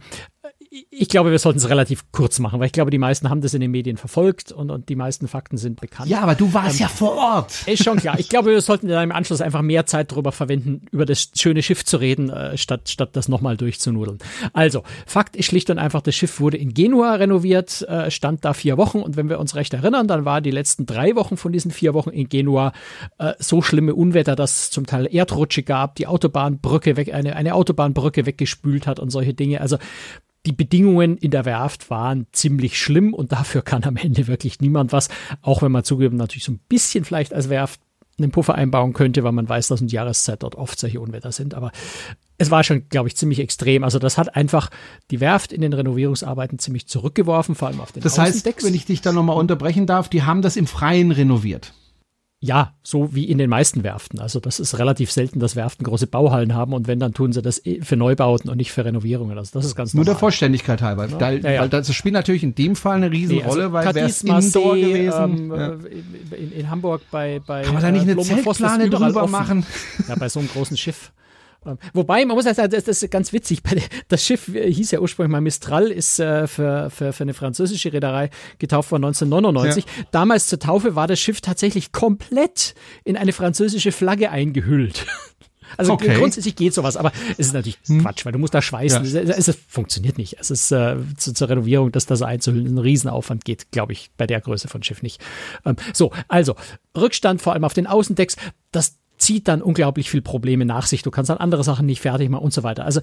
ich 0.90 1.10
glaube, 1.10 1.32
wir 1.32 1.40
sollten 1.40 1.60
es 1.60 1.70
relativ 1.70 2.12
kurz 2.12 2.40
machen, 2.40 2.60
weil 2.60 2.66
ich 2.68 2.72
glaube, 2.74 2.92
die 2.92 2.98
meisten 2.98 3.30
haben 3.30 3.42
das 3.42 3.54
in 3.54 3.62
den 3.62 3.72
Medien 3.72 3.96
verfolgt 3.96 4.52
und, 4.52 4.72
und 4.72 4.90
die 4.90 4.96
meisten 4.96 5.28
Fakten 5.28 5.58
sind 5.58 5.80
bekannt. 5.80 6.10
Ja, 6.10 6.22
aber 6.22 6.36
du 6.36 6.54
warst 6.54 6.80
ähm, 6.80 6.84
ja 6.84 6.88
vor 6.90 7.16
Ort. 7.16 7.54
Ist 7.68 7.84
schon 7.84 7.98
klar. 7.98 8.20
Ich 8.20 8.28
glaube, 8.28 8.52
wir 8.52 8.62
sollten 8.62 8.88
dann 8.88 9.04
im 9.04 9.12
Anschluss 9.12 9.42
einfach 9.42 9.62
mehr 9.62 9.86
Zeit 9.86 10.12
darüber 10.12 10.32
verwenden, 10.32 10.86
über 10.92 11.06
das 11.06 11.32
schöne 11.36 11.64
Schiff 11.64 11.86
zu 11.86 11.98
reden, 11.98 12.30
äh, 12.30 12.58
statt, 12.58 12.90
statt 12.90 13.12
das 13.14 13.30
nochmal 13.30 13.56
durchzunudeln. 13.56 14.18
Also, 14.54 14.84
Fakt 15.06 15.36
ist 15.36 15.46
schlicht 15.46 15.70
und 15.70 15.80
einfach, 15.80 16.02
das 16.02 16.16
Schiff 16.16 16.40
wurde 16.40 16.58
in 16.58 16.74
Genua 16.74 17.16
renoviert, 17.16 17.82
äh, 17.84 18.12
stand 18.12 18.44
da 18.44 18.54
vier 18.54 18.78
Wochen 18.78 19.00
und 19.00 19.16
wenn 19.16 19.30
wir 19.30 19.40
uns 19.40 19.56
recht 19.56 19.74
erinnern, 19.74 20.08
dann 20.08 20.26
waren 20.26 20.44
die 20.44 20.52
letzten 20.52 20.86
drei 20.86 21.16
Wochen 21.16 21.38
von 21.38 21.54
diesen 21.54 21.72
vier 21.72 21.94
Wochen 21.94 22.10
in 22.10 22.28
Genua 22.28 22.74
äh, 23.18 23.34
so 23.40 23.62
schlimme 23.62 23.96
Unwetter, 23.96 24.36
dass 24.36 24.64
es 24.64 24.72
zum 24.72 24.86
Teil 24.86 25.08
Erdrutsche 25.10 25.64
gab, 25.64 25.96
die 25.96 26.08
Autobahnbrücke 26.08 26.98
weg, 26.98 27.14
eine, 27.14 27.36
eine 27.36 27.56
Autobahnbrücke 27.56 28.26
weggespült 28.26 28.88
hat 28.88 29.00
und 29.00 29.10
solche 29.10 29.34
Dinge. 29.34 29.62
Also 29.62 29.78
die 30.46 30.52
Bedingungen 30.52 31.18
in 31.18 31.32
der 31.32 31.46
Werft 31.46 31.90
waren 31.90 32.28
ziemlich 32.32 32.80
schlimm 32.80 33.14
und 33.14 33.32
dafür 33.32 33.62
kann 33.62 33.84
am 33.84 33.98
Ende 33.98 34.28
wirklich 34.28 34.60
niemand 34.60 34.92
was, 34.92 35.10
auch 35.42 35.62
wenn 35.62 35.72
man 35.72 35.84
zugeben 35.84 36.18
natürlich 36.18 36.44
so 36.44 36.52
ein 36.52 36.60
bisschen 36.70 37.04
vielleicht 37.04 37.34
als 37.34 37.50
Werft 37.50 37.82
einen 38.18 38.32
Puffer 38.32 38.56
einbauen 38.56 38.94
könnte, 38.94 39.24
weil 39.24 39.34
man 39.34 39.50
weiß, 39.50 39.68
dass 39.68 39.82
in 39.82 39.88
Jahreszeit 39.88 40.44
dort 40.44 40.56
oft 40.56 40.80
solche 40.80 41.02
Unwetter 41.02 41.32
sind. 41.32 41.54
Aber 41.54 41.72
es 42.38 42.50
war 42.50 42.64
schon, 42.64 42.88
glaube 42.90 43.10
ich, 43.10 43.18
ziemlich 43.18 43.40
extrem. 43.40 43.84
Also 43.84 44.00
das 44.00 44.18
hat 44.18 44.36
einfach 44.36 44.70
die 45.12 45.20
Werft 45.20 45.52
in 45.52 45.62
den 45.62 45.74
Renovierungsarbeiten 45.74 46.60
ziemlich 46.60 46.88
zurückgeworfen, 46.88 47.56
vor 47.56 47.68
allem 47.68 47.82
auf 47.82 47.92
den 47.92 48.04
Das 48.04 48.18
heißt, 48.18 48.46
wenn 48.64 48.74
ich 48.74 48.86
dich 48.86 49.02
da 49.02 49.12
nochmal 49.12 49.38
unterbrechen 49.38 49.86
darf, 49.86 50.08
die 50.08 50.24
haben 50.24 50.42
das 50.42 50.56
im 50.56 50.68
Freien 50.68 51.12
renoviert. 51.12 51.74
Ja, 52.42 52.74
so 52.84 53.16
wie 53.16 53.26
in 53.26 53.38
den 53.38 53.50
meisten 53.50 53.84
Werften. 53.84 54.20
Also 54.20 54.40
das 54.40 54.60
ist 54.60 54.78
relativ 54.78 55.12
selten, 55.12 55.40
dass 55.40 55.56
Werften 55.56 55.84
große 55.86 56.06
Bauhallen 56.06 56.54
haben 56.54 56.74
und 56.74 56.88
wenn, 56.88 57.00
dann 57.00 57.14
tun 57.14 57.32
sie 57.32 57.42
das 57.42 57.66
eh 57.66 57.82
für 57.82 57.96
Neubauten 57.96 58.50
und 58.50 58.58
nicht 58.58 58.72
für 58.72 58.86
Renovierungen. 58.86 59.38
Also 59.38 59.58
das 59.58 59.66
ist 59.66 59.76
ganz 59.76 59.94
Nur 59.94 60.04
normal. 60.04 60.14
der 60.14 60.20
Vollständigkeit 60.20 60.82
halber. 60.82 61.08
Ja. 61.08 61.20
Weil, 61.20 61.44
ja, 61.44 61.52
ja. 61.52 61.62
weil 61.62 61.70
das 61.70 61.92
spielt 61.94 62.14
natürlich 62.14 62.44
in 62.44 62.54
dem 62.54 62.76
Fall 62.76 62.98
eine 62.98 63.10
Riesenrolle, 63.10 63.58
nee, 63.58 63.64
also 63.64 63.74
weil 63.74 63.96
wäre 63.96 64.08
es 64.08 64.24
Indoor 64.24 64.76
gewesen. 64.76 65.52
Ähm, 65.52 65.80
in, 66.38 66.52
in, 66.52 66.70
Hamburg 66.70 67.02
bei, 67.10 67.42
bei 67.46 67.64
Kann 67.64 67.74
man 67.74 67.84
da 67.84 67.92
nicht 67.92 68.04
eine 68.04 68.18
Zeltplane 68.18 68.90
drüber 68.90 69.24
offen. 69.24 69.32
machen? 69.32 69.66
Ja, 70.08 70.16
bei 70.16 70.30
so 70.30 70.40
einem 70.40 70.50
großen 70.50 70.78
Schiff. 70.78 71.12
Ähm, 71.66 71.78
wobei, 71.94 72.26
man 72.26 72.36
muss 72.36 72.46
sagen, 72.46 72.70
das 72.70 72.88
ist 72.88 73.10
ganz 73.12 73.34
witzig. 73.34 73.62
Das 74.08 74.24
Schiff 74.24 74.46
hieß 74.46 74.92
ja 74.92 75.00
ursprünglich 75.00 75.32
mal 75.32 75.42
Mistral, 75.42 75.88
ist 75.88 76.20
äh, 76.20 76.48
für, 76.48 76.90
für, 76.90 77.14
für 77.14 77.24
eine 77.24 77.34
französische 77.34 77.92
Reederei 77.92 78.30
getauft 78.60 78.92
worden 78.92 79.06
1999. 79.06 79.86
Ja. 79.86 80.04
Damals 80.12 80.48
zur 80.48 80.60
Taufe 80.60 80.96
war 80.96 81.08
das 81.08 81.20
Schiff 81.20 81.42
tatsächlich 81.42 81.92
komplett 81.92 82.76
in 83.04 83.18
eine 83.18 83.34
französische 83.34 83.92
Flagge 83.92 84.30
eingehüllt. 84.30 85.06
Also 85.78 85.94
okay. 85.94 86.16
grundsätzlich 86.16 86.56
geht 86.56 86.74
sowas, 86.74 86.96
aber 86.96 87.12
es 87.32 87.48
ist 87.48 87.54
natürlich 87.54 87.80
hm. 87.88 88.02
Quatsch, 88.02 88.26
weil 88.26 88.32
du 88.32 88.40
musst 88.40 88.54
da 88.54 88.62
schweißen. 88.62 89.04
Ja. 89.04 89.22
Es, 89.22 89.48
es, 89.48 89.58
funktioniert 89.68 90.18
nicht. 90.18 90.38
Es 90.40 90.52
ist 90.52 90.72
äh, 90.72 90.98
zu, 91.18 91.34
zur 91.34 91.50
Renovierung, 91.50 91.92
das 91.92 92.06
da 92.06 92.16
so 92.16 92.26
einzuhüllen, 92.26 92.76
ein 92.76 92.78
Riesenaufwand 92.78 93.46
geht, 93.46 93.72
glaube 93.72 93.94
ich, 93.94 94.12
bei 94.16 94.28
der 94.28 94.42
Größe 94.42 94.68
von 94.68 94.84
Schiff 94.84 95.02
nicht. 95.02 95.22
Ähm, 95.66 95.76
so, 95.94 96.12
also 96.28 96.56
Rückstand 96.96 97.42
vor 97.42 97.54
allem 97.54 97.64
auf 97.64 97.74
den 97.74 97.88
Außendecks. 97.88 98.36
Das 98.72 98.98
zieht 99.26 99.48
dann 99.48 99.64
unglaublich 99.64 100.12
viel 100.12 100.22
Probleme 100.22 100.66
nach 100.66 100.86
sich. 100.86 101.02
Du 101.02 101.10
kannst 101.10 101.32
dann 101.32 101.40
andere 101.40 101.64
Sachen 101.64 101.88
nicht 101.88 102.00
fertig 102.00 102.30
machen 102.30 102.44
und 102.44 102.54
so 102.54 102.62
weiter. 102.62 102.86
Also 102.86 103.02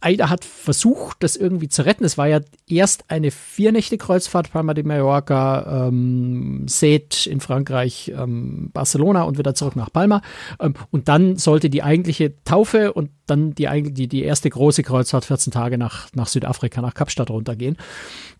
AIDA 0.00 0.30
hat 0.30 0.42
versucht, 0.42 1.18
das 1.22 1.36
irgendwie 1.36 1.68
zu 1.68 1.84
retten. 1.84 2.02
Es 2.02 2.16
war 2.16 2.26
ja 2.28 2.40
erst 2.66 3.10
eine 3.10 3.30
Vier-Nächte-Kreuzfahrt, 3.30 4.52
Palma 4.52 4.72
de 4.72 4.84
Mallorca, 4.84 5.88
ähm, 5.88 6.64
Sète 6.66 7.28
in 7.28 7.40
Frankreich, 7.40 8.10
ähm, 8.16 8.70
Barcelona 8.72 9.24
und 9.24 9.36
wieder 9.36 9.54
zurück 9.54 9.76
nach 9.76 9.92
Palma. 9.92 10.22
Ähm, 10.58 10.72
und 10.90 11.08
dann 11.08 11.36
sollte 11.36 11.68
die 11.68 11.82
eigentliche 11.82 12.42
Taufe 12.44 12.94
und 12.94 13.10
dann 13.30 13.54
die, 13.54 13.68
die, 13.92 14.08
die 14.08 14.22
erste 14.22 14.50
große 14.50 14.82
Kreuzfahrt 14.82 15.24
14 15.24 15.52
Tage 15.52 15.78
nach, 15.78 16.08
nach 16.14 16.26
Südafrika, 16.26 16.80
nach 16.80 16.94
Kapstadt 16.94 17.30
runtergehen. 17.30 17.76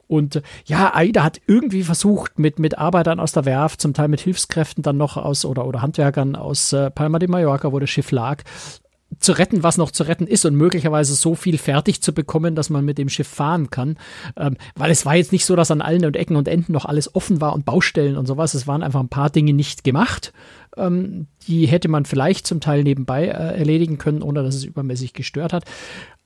Und 0.06 0.42
ja, 0.64 0.92
AIDA 0.94 1.22
hat 1.22 1.40
irgendwie 1.46 1.84
versucht, 1.84 2.38
mit, 2.38 2.58
mit 2.58 2.78
Arbeitern 2.78 3.20
aus 3.20 3.30
der 3.30 3.44
Werft, 3.44 3.80
zum 3.80 3.94
Teil 3.94 4.08
mit 4.08 4.20
Hilfskräften 4.20 4.82
dann 4.82 4.96
noch 4.96 5.16
aus 5.16 5.44
oder, 5.44 5.66
oder 5.66 5.82
Handwerkern 5.82 6.34
aus 6.34 6.72
äh, 6.72 6.90
Palma 6.90 7.20
de 7.20 7.28
Mallorca, 7.28 7.70
wo 7.70 7.78
das 7.78 7.90
Schiff 7.90 8.10
lag, 8.10 8.42
zu 9.18 9.32
retten, 9.32 9.62
was 9.62 9.76
noch 9.76 9.90
zu 9.90 10.04
retten 10.04 10.26
ist 10.26 10.44
und 10.44 10.54
möglicherweise 10.54 11.14
so 11.14 11.34
viel 11.34 11.58
fertig 11.58 12.00
zu 12.00 12.12
bekommen, 12.12 12.54
dass 12.54 12.70
man 12.70 12.84
mit 12.84 12.98
dem 12.98 13.08
Schiff 13.08 13.28
fahren 13.28 13.70
kann. 13.70 13.98
Ähm, 14.36 14.56
weil 14.76 14.90
es 14.90 15.04
war 15.04 15.16
jetzt 15.16 15.32
nicht 15.32 15.44
so, 15.44 15.56
dass 15.56 15.70
an 15.70 15.82
allen 15.82 16.04
und 16.04 16.16
Ecken 16.16 16.36
und 16.36 16.48
Enden 16.48 16.72
noch 16.72 16.86
alles 16.86 17.14
offen 17.14 17.40
war 17.40 17.54
und 17.54 17.64
Baustellen 17.64 18.16
und 18.16 18.26
sowas. 18.26 18.54
Es 18.54 18.66
waren 18.66 18.82
einfach 18.82 19.00
ein 19.00 19.08
paar 19.08 19.30
Dinge 19.30 19.52
nicht 19.52 19.84
gemacht. 19.84 20.32
Ähm, 20.76 21.26
die 21.46 21.66
hätte 21.66 21.88
man 21.88 22.04
vielleicht 22.04 22.46
zum 22.46 22.60
Teil 22.60 22.82
nebenbei 22.82 23.26
äh, 23.26 23.58
erledigen 23.58 23.98
können, 23.98 24.22
ohne 24.22 24.42
dass 24.42 24.54
es 24.54 24.64
übermäßig 24.64 25.12
gestört 25.12 25.52
hat 25.52 25.64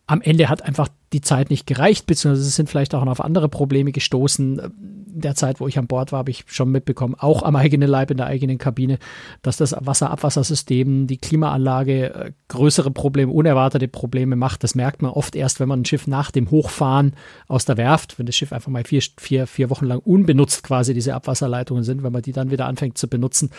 am 0.07 0.21
Ende 0.21 0.49
hat 0.49 0.63
einfach 0.63 0.89
die 1.13 1.23
Zeit 1.23 1.51
nicht 1.51 1.67
gereicht, 1.67 2.07
beziehungsweise 2.07 2.49
sind 2.51 2.69
vielleicht 2.69 2.95
auch 2.95 3.05
noch 3.05 3.13
auf 3.13 3.25
andere 3.25 3.49
Probleme 3.49 3.93
gestoßen. 3.93 4.59
In 4.59 5.21
der 5.21 5.37
Zeit, 5.37 5.61
wo 5.61 5.69
ich 5.69 5.79
an 5.79 5.87
Bord 5.87 6.13
war, 6.13 6.19
habe 6.19 6.31
ich 6.31 6.45
schon 6.49 6.71
mitbekommen, 6.71 7.15
auch 7.17 7.43
am 7.43 7.57
eigenen 7.57 7.89
Leib 7.89 8.11
in 8.11 8.17
der 8.17 8.27
eigenen 8.27 8.59
Kabine, 8.59 8.99
dass 9.43 9.57
das 9.57 9.75
Wasserabwassersystem, 9.79 11.07
die 11.07 11.19
Klimaanlage 11.19 12.15
äh, 12.15 12.33
größere 12.49 12.91
Probleme, 12.91 13.33
unerwartete 13.33 13.89
Probleme 13.89 14.37
macht. 14.37 14.65
Das 14.65 14.75
merkt 14.75 15.01
man 15.03 15.13
oft 15.13 15.37
erst, 15.37 15.61
wenn 15.61 15.69
man 15.69 15.83
ein 15.83 15.85
Schiff 15.85 16.07
nach 16.07 16.31
dem 16.31 16.51
Hochfahren 16.51 17.15
aus 17.47 17.65
der 17.65 17.77
Werft, 17.77 18.19
wenn 18.19 18.27
das 18.27 18.35
Schiff 18.35 18.53
einfach 18.53 18.71
mal 18.71 18.85
vier, 18.85 19.03
vier, 19.19 19.47
vier 19.47 19.71
Wochen 19.71 19.87
lang 19.87 20.01
unbenutzt 20.01 20.65
quasi 20.65 20.93
diese 20.93 21.15
Abwasserleitungen 21.15 21.85
sind, 21.85 22.03
wenn 22.03 22.13
man 22.13 22.23
die 22.23 22.33
dann 22.33 22.51
wieder 22.51 22.67
anfängt 22.67 22.99
zu 22.99 23.09
benutzen, 23.09 23.51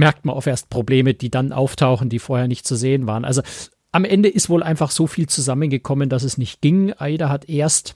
merkt 0.00 0.24
man 0.24 0.34
oft 0.34 0.46
erst 0.46 0.70
Probleme, 0.70 1.14
die 1.14 1.30
dann 1.30 1.52
auftauchen, 1.52 2.08
die 2.08 2.18
vorher 2.18 2.48
nicht 2.48 2.66
zu 2.66 2.74
sehen 2.74 3.06
waren. 3.06 3.24
Also 3.24 3.42
am 3.92 4.04
Ende 4.04 4.28
ist 4.28 4.48
wohl 4.48 4.62
einfach 4.62 4.90
so 4.90 5.06
viel 5.06 5.28
zusammengekommen, 5.28 6.08
dass 6.08 6.22
es 6.22 6.38
nicht 6.38 6.60
ging. 6.60 6.92
AIDA 6.94 7.28
hat 7.28 7.48
erst 7.48 7.94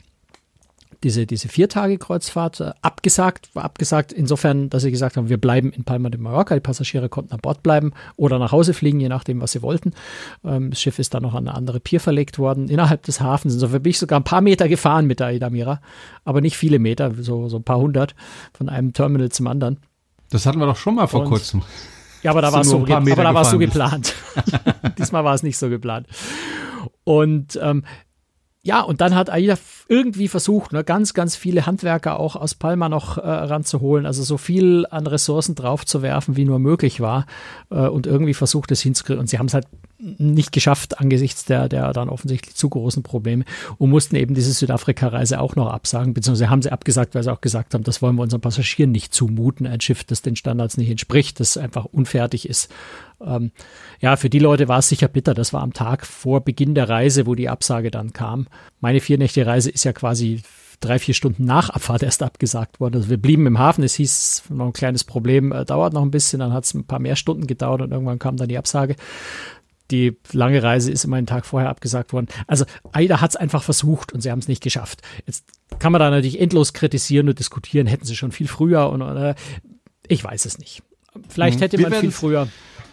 diese, 1.02 1.26
diese 1.26 1.49
Vier-Tage-Kreuzfahrt 1.49 2.61
äh, 2.61 2.73
abgesagt, 2.82 3.54
war 3.54 3.64
abgesagt 3.64 4.12
insofern, 4.12 4.70
dass 4.70 4.82
sie 4.82 4.90
gesagt 4.90 5.16
haben, 5.16 5.28
wir 5.28 5.38
bleiben 5.38 5.73
in 5.73 5.84
Palma 5.84 6.08
de 6.08 6.20
Mallorca, 6.20 6.54
die 6.54 6.61
Passagiere 6.61 7.08
konnten 7.08 7.32
an 7.32 7.40
Bord 7.40 7.62
bleiben 7.62 7.92
oder 8.16 8.38
nach 8.38 8.52
Hause 8.52 8.75
fliegen, 8.75 9.00
je 9.00 9.08
nachdem, 9.08 9.40
was 9.40 9.52
sie 9.52 9.62
wollten. 9.62 9.92
Ähm, 10.44 10.70
das 10.70 10.80
Schiff 10.80 10.99
ist 10.99 11.14
dann 11.14 11.23
noch 11.23 11.34
an 11.34 11.49
eine 11.49 11.56
andere 11.56 11.80
Pier 11.80 12.00
verlegt 12.00 12.38
worden, 12.38 12.68
innerhalb 12.68 13.02
des 13.02 13.20
Hafens. 13.20 13.54
Insofern 13.54 13.82
bin 13.82 13.90
ich 13.90 13.99
sogar 13.99 14.18
ein 14.18 14.25
paar 14.25 14.40
Meter 14.40 14.68
gefahren 14.68 15.06
mit 15.06 15.20
der 15.20 15.28
AIDA 15.28 15.50
Mira, 15.50 15.80
aber 16.25 16.40
nicht 16.40 16.56
viele 16.56 16.78
Meter, 16.78 17.12
so, 17.18 17.49
so 17.49 17.58
ein 17.58 17.64
paar 17.64 17.78
hundert 17.78 18.14
von 18.52 18.68
einem 18.68 18.92
Terminal 18.92 19.30
zum 19.30 19.46
anderen. 19.46 19.78
Das 20.30 20.46
hatten 20.46 20.58
wir 20.58 20.66
doch 20.66 20.76
schon 20.76 20.96
mal 20.96 21.06
vor 21.06 21.20
Und 21.20 21.28
kurzem. 21.28 21.62
Ja, 22.24 22.30
aber 22.30 22.42
da 22.42 22.52
war 22.52 22.62
es 22.62 22.70
so, 22.70 22.84
es 23.42 23.50
so 23.50 23.58
geplant. 23.58 24.14
Diesmal 24.98 25.24
war 25.24 25.34
es 25.34 25.42
nicht 25.42 25.58
so 25.58 25.68
geplant. 25.68 26.06
Und 27.04 27.58
ähm, 27.62 27.84
ja, 28.62 28.80
und 28.80 29.02
dann 29.02 29.14
hat 29.14 29.28
AIDA 29.28 29.58
irgendwie 29.90 30.26
versucht, 30.26 30.72
ne, 30.72 30.84
ganz, 30.84 31.12
ganz 31.12 31.36
viele 31.36 31.66
Handwerker 31.66 32.18
auch 32.18 32.34
aus 32.34 32.54
Palma 32.54 32.88
noch 32.88 33.18
äh, 33.18 33.20
ranzuholen, 33.20 34.06
also 34.06 34.22
so 34.22 34.38
viel 34.38 34.86
an 34.88 35.06
Ressourcen 35.06 35.54
draufzuwerfen, 35.54 36.34
wie 36.36 36.46
nur 36.46 36.58
möglich 36.58 37.02
war 37.02 37.26
äh, 37.70 37.86
und 37.86 38.06
irgendwie 38.06 38.32
versucht, 38.32 38.72
es 38.72 38.80
hinzukriegen. 38.80 39.20
Und 39.20 39.28
sie 39.28 39.38
haben 39.38 39.46
es 39.46 39.54
halt 39.54 39.66
nicht 39.98 40.52
geschafft 40.52 40.98
angesichts 40.98 41.44
der, 41.44 41.68
der 41.68 41.92
dann 41.92 42.08
offensichtlich 42.08 42.54
zu 42.54 42.68
großen 42.68 43.02
Probleme 43.02 43.44
und 43.78 43.90
mussten 43.90 44.16
eben 44.16 44.34
diese 44.34 44.52
Südafrika-Reise 44.52 45.40
auch 45.40 45.56
noch 45.56 45.72
absagen, 45.72 46.14
beziehungsweise 46.14 46.50
haben 46.50 46.62
sie 46.62 46.72
abgesagt, 46.72 47.14
weil 47.14 47.22
sie 47.22 47.32
auch 47.32 47.40
gesagt 47.40 47.74
haben, 47.74 47.84
das 47.84 48.02
wollen 48.02 48.16
wir 48.16 48.22
unseren 48.22 48.40
Passagieren 48.40 48.92
nicht 48.92 49.14
zumuten, 49.14 49.66
ein 49.66 49.80
Schiff, 49.80 50.04
das 50.04 50.22
den 50.22 50.36
Standards 50.36 50.76
nicht 50.76 50.90
entspricht, 50.90 51.38
das 51.40 51.56
einfach 51.56 51.84
unfertig 51.84 52.48
ist. 52.48 52.70
Ähm, 53.24 53.52
ja, 54.00 54.16
für 54.16 54.30
die 54.30 54.38
Leute 54.38 54.68
war 54.68 54.80
es 54.80 54.88
sicher 54.88 55.08
bitter. 55.08 55.34
Das 55.34 55.52
war 55.52 55.62
am 55.62 55.72
Tag 55.72 56.06
vor 56.06 56.40
Beginn 56.42 56.74
der 56.74 56.88
Reise, 56.88 57.26
wo 57.26 57.34
die 57.34 57.48
Absage 57.48 57.90
dann 57.90 58.12
kam. 58.12 58.48
Meine 58.80 59.00
vier 59.00 59.18
Nächte 59.18 59.46
Reise 59.46 59.70
ist 59.70 59.84
ja 59.84 59.92
quasi 59.92 60.42
drei, 60.80 60.98
vier 60.98 61.14
Stunden 61.14 61.44
nach 61.44 61.70
Abfahrt 61.70 62.02
erst 62.02 62.22
abgesagt 62.22 62.80
worden. 62.80 62.96
Also 62.96 63.08
wir 63.08 63.16
blieben 63.16 63.46
im 63.46 63.58
Hafen. 63.58 63.84
Es 63.84 63.94
hieß 63.94 64.44
noch 64.50 64.66
ein 64.66 64.72
kleines 64.72 65.04
Problem, 65.04 65.52
äh, 65.52 65.64
dauert 65.64 65.92
noch 65.92 66.02
ein 66.02 66.10
bisschen. 66.10 66.40
Dann 66.40 66.52
hat 66.52 66.64
es 66.64 66.74
ein 66.74 66.84
paar 66.84 66.98
mehr 66.98 67.16
Stunden 67.16 67.46
gedauert 67.46 67.80
und 67.80 67.92
irgendwann 67.92 68.18
kam 68.18 68.36
dann 68.36 68.48
die 68.48 68.58
Absage 68.58 68.96
die 69.94 70.16
lange 70.32 70.62
Reise 70.62 70.90
ist 70.90 71.04
immer 71.04 71.16
einen 71.16 71.26
Tag 71.26 71.46
vorher 71.46 71.70
abgesagt 71.70 72.12
worden. 72.12 72.26
Also 72.46 72.64
AIDA 72.92 73.20
hat 73.20 73.30
es 73.30 73.36
einfach 73.36 73.62
versucht 73.62 74.12
und 74.12 74.20
sie 74.20 74.30
haben 74.30 74.40
es 74.40 74.48
nicht 74.48 74.62
geschafft. 74.62 75.02
Jetzt 75.26 75.44
kann 75.78 75.92
man 75.92 76.00
da 76.00 76.10
natürlich 76.10 76.40
endlos 76.40 76.72
kritisieren 76.72 77.28
und 77.28 77.38
diskutieren, 77.38 77.86
hätten 77.86 78.04
sie 78.04 78.16
schon 78.16 78.32
viel 78.32 78.48
früher 78.48 78.90
und 78.90 79.02
äh, 79.02 79.34
ich 80.08 80.24
weiß 80.24 80.44
es 80.46 80.58
nicht. 80.58 80.82
Vielleicht 81.28 81.58
mhm. 81.58 81.62
hätte 81.62 81.78
man 81.80 81.92
viel 81.92 82.10
früher 82.10 82.48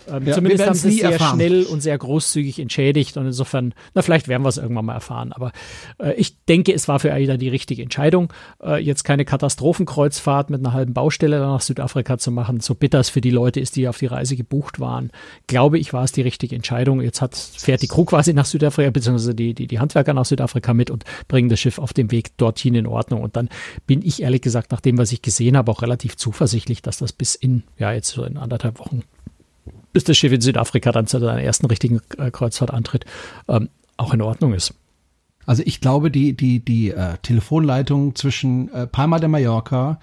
ähm, 0.09 0.25
ja, 0.25 0.33
zumindest 0.33 0.65
haben 0.65 0.75
sie 0.75 0.89
es 0.89 0.95
sehr 0.97 1.11
erfahren. 1.11 1.35
schnell 1.35 1.63
und 1.63 1.81
sehr 1.81 1.97
großzügig 1.97 2.59
entschädigt 2.59 3.17
und 3.17 3.25
insofern, 3.25 3.73
na, 3.93 4.01
vielleicht 4.01 4.27
werden 4.27 4.43
wir 4.43 4.49
es 4.49 4.57
irgendwann 4.57 4.85
mal 4.85 4.93
erfahren. 4.93 5.31
Aber 5.33 5.51
äh, 5.99 6.13
ich 6.13 6.43
denke, 6.45 6.73
es 6.73 6.87
war 6.87 6.99
für 6.99 7.13
AIDA 7.13 7.37
die 7.37 7.49
richtige 7.49 7.83
Entscheidung, 7.83 8.31
äh, 8.63 8.83
jetzt 8.83 9.03
keine 9.03 9.25
Katastrophenkreuzfahrt 9.25 10.49
mit 10.49 10.59
einer 10.61 10.73
halben 10.73 10.93
Baustelle 10.93 11.39
nach 11.39 11.61
Südafrika 11.61 12.17
zu 12.17 12.31
machen, 12.31 12.59
so 12.59 12.75
bitter 12.75 12.99
es 12.99 13.09
für 13.09 13.21
die 13.21 13.29
Leute 13.29 13.59
ist, 13.59 13.75
die 13.75 13.87
auf 13.87 13.97
die 13.97 14.07
Reise 14.07 14.35
gebucht 14.35 14.79
waren. 14.79 15.11
Glaube 15.47 15.79
ich, 15.79 15.93
war 15.93 16.03
es 16.03 16.11
die 16.11 16.21
richtige 16.21 16.55
Entscheidung. 16.55 17.01
Jetzt 17.01 17.21
hat, 17.21 17.35
fährt 17.35 17.81
die 17.81 17.87
Crew 17.87 18.05
quasi 18.05 18.33
nach 18.33 18.45
Südafrika, 18.45 18.89
beziehungsweise 18.89 19.35
die, 19.35 19.53
die, 19.53 19.67
die 19.67 19.79
Handwerker 19.79 20.13
nach 20.13 20.25
Südafrika 20.25 20.73
mit 20.73 20.89
und 20.89 21.05
bringen 21.27 21.49
das 21.49 21.59
Schiff 21.59 21.79
auf 21.79 21.93
dem 21.93 22.11
Weg 22.11 22.37
dorthin 22.37 22.75
in 22.75 22.87
Ordnung. 22.87 23.21
Und 23.21 23.35
dann 23.35 23.49
bin 23.87 24.01
ich 24.03 24.21
ehrlich 24.21 24.41
gesagt, 24.41 24.71
nach 24.71 24.81
dem, 24.81 24.97
was 24.97 25.11
ich 25.11 25.21
gesehen 25.21 25.57
habe, 25.57 25.71
auch 25.71 25.81
relativ 25.81 26.17
zuversichtlich, 26.17 26.81
dass 26.81 26.97
das 26.97 27.13
bis 27.13 27.35
in, 27.35 27.63
ja, 27.77 27.91
jetzt 27.91 28.09
so 28.09 28.23
in 28.23 28.37
anderthalb 28.37 28.79
Wochen 28.79 29.03
bis 29.93 30.03
das 30.03 30.17
Schiff 30.17 30.31
in 30.31 30.41
Südafrika 30.41 30.91
dann 30.91 31.07
zu 31.07 31.19
seiner 31.19 31.41
ersten 31.41 31.65
richtigen 31.67 32.01
äh, 32.17 32.31
Kreuzfahrt 32.31 32.71
antritt, 32.71 33.05
ähm, 33.47 33.69
auch 33.97 34.13
in 34.13 34.21
Ordnung 34.21 34.53
ist. 34.53 34.73
Also 35.45 35.63
ich 35.65 35.81
glaube, 35.81 36.11
die, 36.11 36.33
die, 36.33 36.63
die 36.63 36.91
äh, 36.91 37.17
Telefonleitung 37.21 38.15
zwischen 38.15 38.71
äh, 38.73 38.87
Palma 38.87 39.19
de 39.19 39.27
Mallorca 39.27 39.99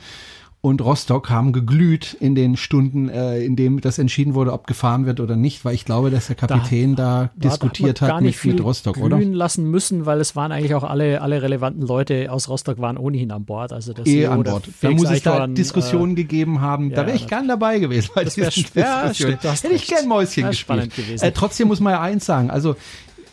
und 0.61 0.83
Rostock 0.83 1.31
haben 1.31 1.53
geglüht 1.53 2.17
in 2.19 2.35
den 2.35 2.57
Stunden, 2.57 3.09
äh, 3.09 3.41
in 3.45 3.55
dem 3.55 3.81
das 3.81 3.99
entschieden 3.99 4.35
wurde, 4.35 4.53
ob 4.53 4.67
gefahren 4.67 5.07
wird 5.07 5.21
oder 5.21 5.37
nicht, 5.37 5.65
weil 5.65 5.75
ich 5.75 5.85
glaube, 5.85 6.11
dass 6.11 6.27
der 6.27 6.35
Kapitän 6.35 6.97
da, 6.97 7.31
da 7.37 7.49
diskutiert 7.49 8.01
hat 8.01 8.21
mit, 8.21 8.45
mit 8.45 8.63
Rostock, 8.63 8.97
glühen 8.97 9.13
oder? 9.13 9.21
lassen 9.21 9.71
müssen, 9.71 10.05
weil 10.05 10.21
es 10.21 10.35
waren 10.35 10.51
eigentlich 10.51 10.75
auch 10.75 10.83
alle, 10.83 11.23
alle 11.23 11.43
relevanten 11.43 11.87
Leute 11.87 12.33
aus 12.33 12.49
Rostock 12.49 12.81
waren 12.81 12.99
ohnehin 12.99 13.31
an 13.31 13.45
Bord. 13.45 13.73
Also 13.73 13.93
das 13.93 14.07
eh 14.07 14.27
an 14.27 14.43
Bord. 14.43 14.69
Da 14.81 14.91
muss 14.91 15.09
es 15.09 15.23
da 15.23 15.47
Diskussionen 15.47 16.13
äh, 16.13 16.23
gegeben 16.23 16.61
haben. 16.61 16.91
Da 16.91 17.07
wäre 17.07 17.17
ich 17.17 17.29
gern 17.29 17.47
dabei 17.47 17.79
gewesen. 17.79 18.11
Bei 18.15 18.25
das 18.25 18.37
wäre 18.37 18.51
ja, 18.75 19.15
stimmt, 19.15 19.45
Hätte 19.45 19.75
ich 19.75 19.87
gern 19.87 20.09
Mäuschen 20.09 20.49
gespielt. 20.49 20.91
Äh, 21.23 21.31
trotzdem 21.31 21.69
muss 21.69 21.79
man 21.79 21.93
ja 21.93 22.01
eins 22.01 22.27
sagen, 22.27 22.51
also 22.51 22.75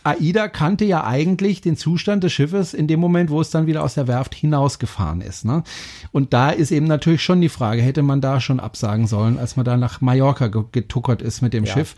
AIDA 0.05 0.47
kannte 0.47 0.85
ja 0.85 1.03
eigentlich 1.03 1.61
den 1.61 1.77
Zustand 1.77 2.23
des 2.23 2.31
Schiffes 2.31 2.73
in 2.73 2.87
dem 2.87 2.99
Moment, 2.99 3.29
wo 3.29 3.41
es 3.41 3.49
dann 3.49 3.65
wieder 3.65 3.83
aus 3.83 3.95
der 3.95 4.07
Werft 4.07 4.35
hinausgefahren 4.35 5.21
ist. 5.21 5.45
Ne? 5.45 5.63
Und 6.11 6.33
da 6.33 6.51
ist 6.51 6.71
eben 6.71 6.85
natürlich 6.85 7.23
schon 7.23 7.41
die 7.41 7.49
Frage, 7.49 7.81
hätte 7.81 8.03
man 8.03 8.21
da 8.21 8.39
schon 8.39 8.59
absagen 8.59 9.07
sollen, 9.07 9.39
als 9.39 9.55
man 9.55 9.65
da 9.65 9.77
nach 9.77 10.01
Mallorca 10.01 10.47
getuckert 10.47 11.21
ist 11.21 11.41
mit 11.41 11.53
dem 11.53 11.65
ja. 11.65 11.73
Schiff 11.73 11.95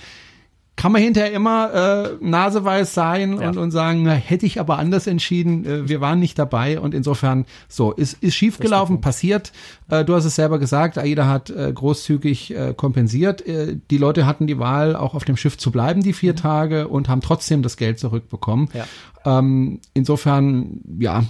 kann 0.78 0.92
man 0.92 1.02
hinterher 1.02 1.34
immer 1.34 1.74
äh, 1.74 2.10
naseweiß 2.22 2.94
sein 2.94 3.42
ja. 3.42 3.50
und, 3.50 3.58
und 3.58 3.72
sagen, 3.72 4.04
na, 4.04 4.14
hätte 4.14 4.46
ich 4.46 4.60
aber 4.60 4.78
anders 4.78 5.08
entschieden, 5.08 5.66
äh, 5.66 5.90
wir 5.90 6.02
waren 6.02 6.20
nicht 6.20 6.40
dabei 6.40 6.80
und 6.80 6.94
insofern 6.94 7.46
so, 7.68 7.92
ist, 7.92 8.24
ist 8.24 8.36
schiefgelaufen, 8.36 9.02
passiert. 9.02 9.52
Äh, 9.90 10.06
du 10.06 10.14
hast 10.16 10.26
es 10.26 10.36
selber 10.36 10.60
gesagt, 10.60 11.00
AIDA 11.00 11.28
hat 11.28 11.50
äh, 11.50 11.74
großzügig 11.74 12.56
äh, 12.56 12.74
kompensiert. 12.78 13.46
Äh, 13.46 13.78
die 13.90 13.98
Leute 13.98 14.28
hatten 14.28 14.46
die 14.46 14.60
Wahl, 14.60 14.96
auch 14.96 15.16
auf 15.16 15.26
dem 15.26 15.36
Schiff 15.36 15.58
zu 15.58 15.72
bleiben, 15.72 16.04
die 16.04 16.14
vier 16.14 16.34
mhm. 16.34 16.38
Tage 16.38 16.88
und 16.88 17.10
haben 17.10 17.22
trotzdem 17.22 17.64
das 17.64 17.76
Geld 17.76 17.98
zurückbekommen. 17.98 18.70
Ja. 18.74 18.86
Ähm, 19.26 19.82
insofern, 19.96 20.82
ja, 21.00 21.24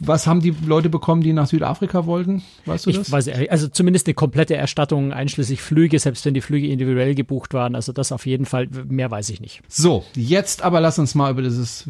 was 0.00 0.26
haben 0.26 0.40
die 0.40 0.54
Leute 0.66 0.88
bekommen, 0.88 1.22
die 1.22 1.32
nach 1.32 1.46
Südafrika 1.46 2.06
wollten? 2.06 2.42
Weißt 2.66 2.86
du 2.86 2.90
ich 2.90 2.98
das? 2.98 3.12
Weiß, 3.12 3.28
also 3.50 3.68
zumindest 3.68 4.06
eine 4.06 4.14
komplette 4.14 4.56
Erstattung, 4.56 5.12
einschließlich 5.12 5.60
Flüge, 5.60 5.98
selbst 5.98 6.24
wenn 6.24 6.34
die 6.34 6.40
Flüge 6.40 6.68
individuell 6.68 7.14
gebucht 7.14 7.54
waren. 7.54 7.74
Also 7.74 7.92
das 7.92 8.12
auf 8.12 8.26
jeden 8.26 8.46
Fall, 8.46 8.68
mehr 8.88 9.10
weiß 9.10 9.30
ich 9.30 9.40
nicht. 9.40 9.62
So, 9.68 10.04
jetzt 10.14 10.62
aber 10.62 10.80
lass 10.80 10.98
uns 10.98 11.14
mal 11.14 11.30
über 11.30 11.42
dieses, 11.42 11.84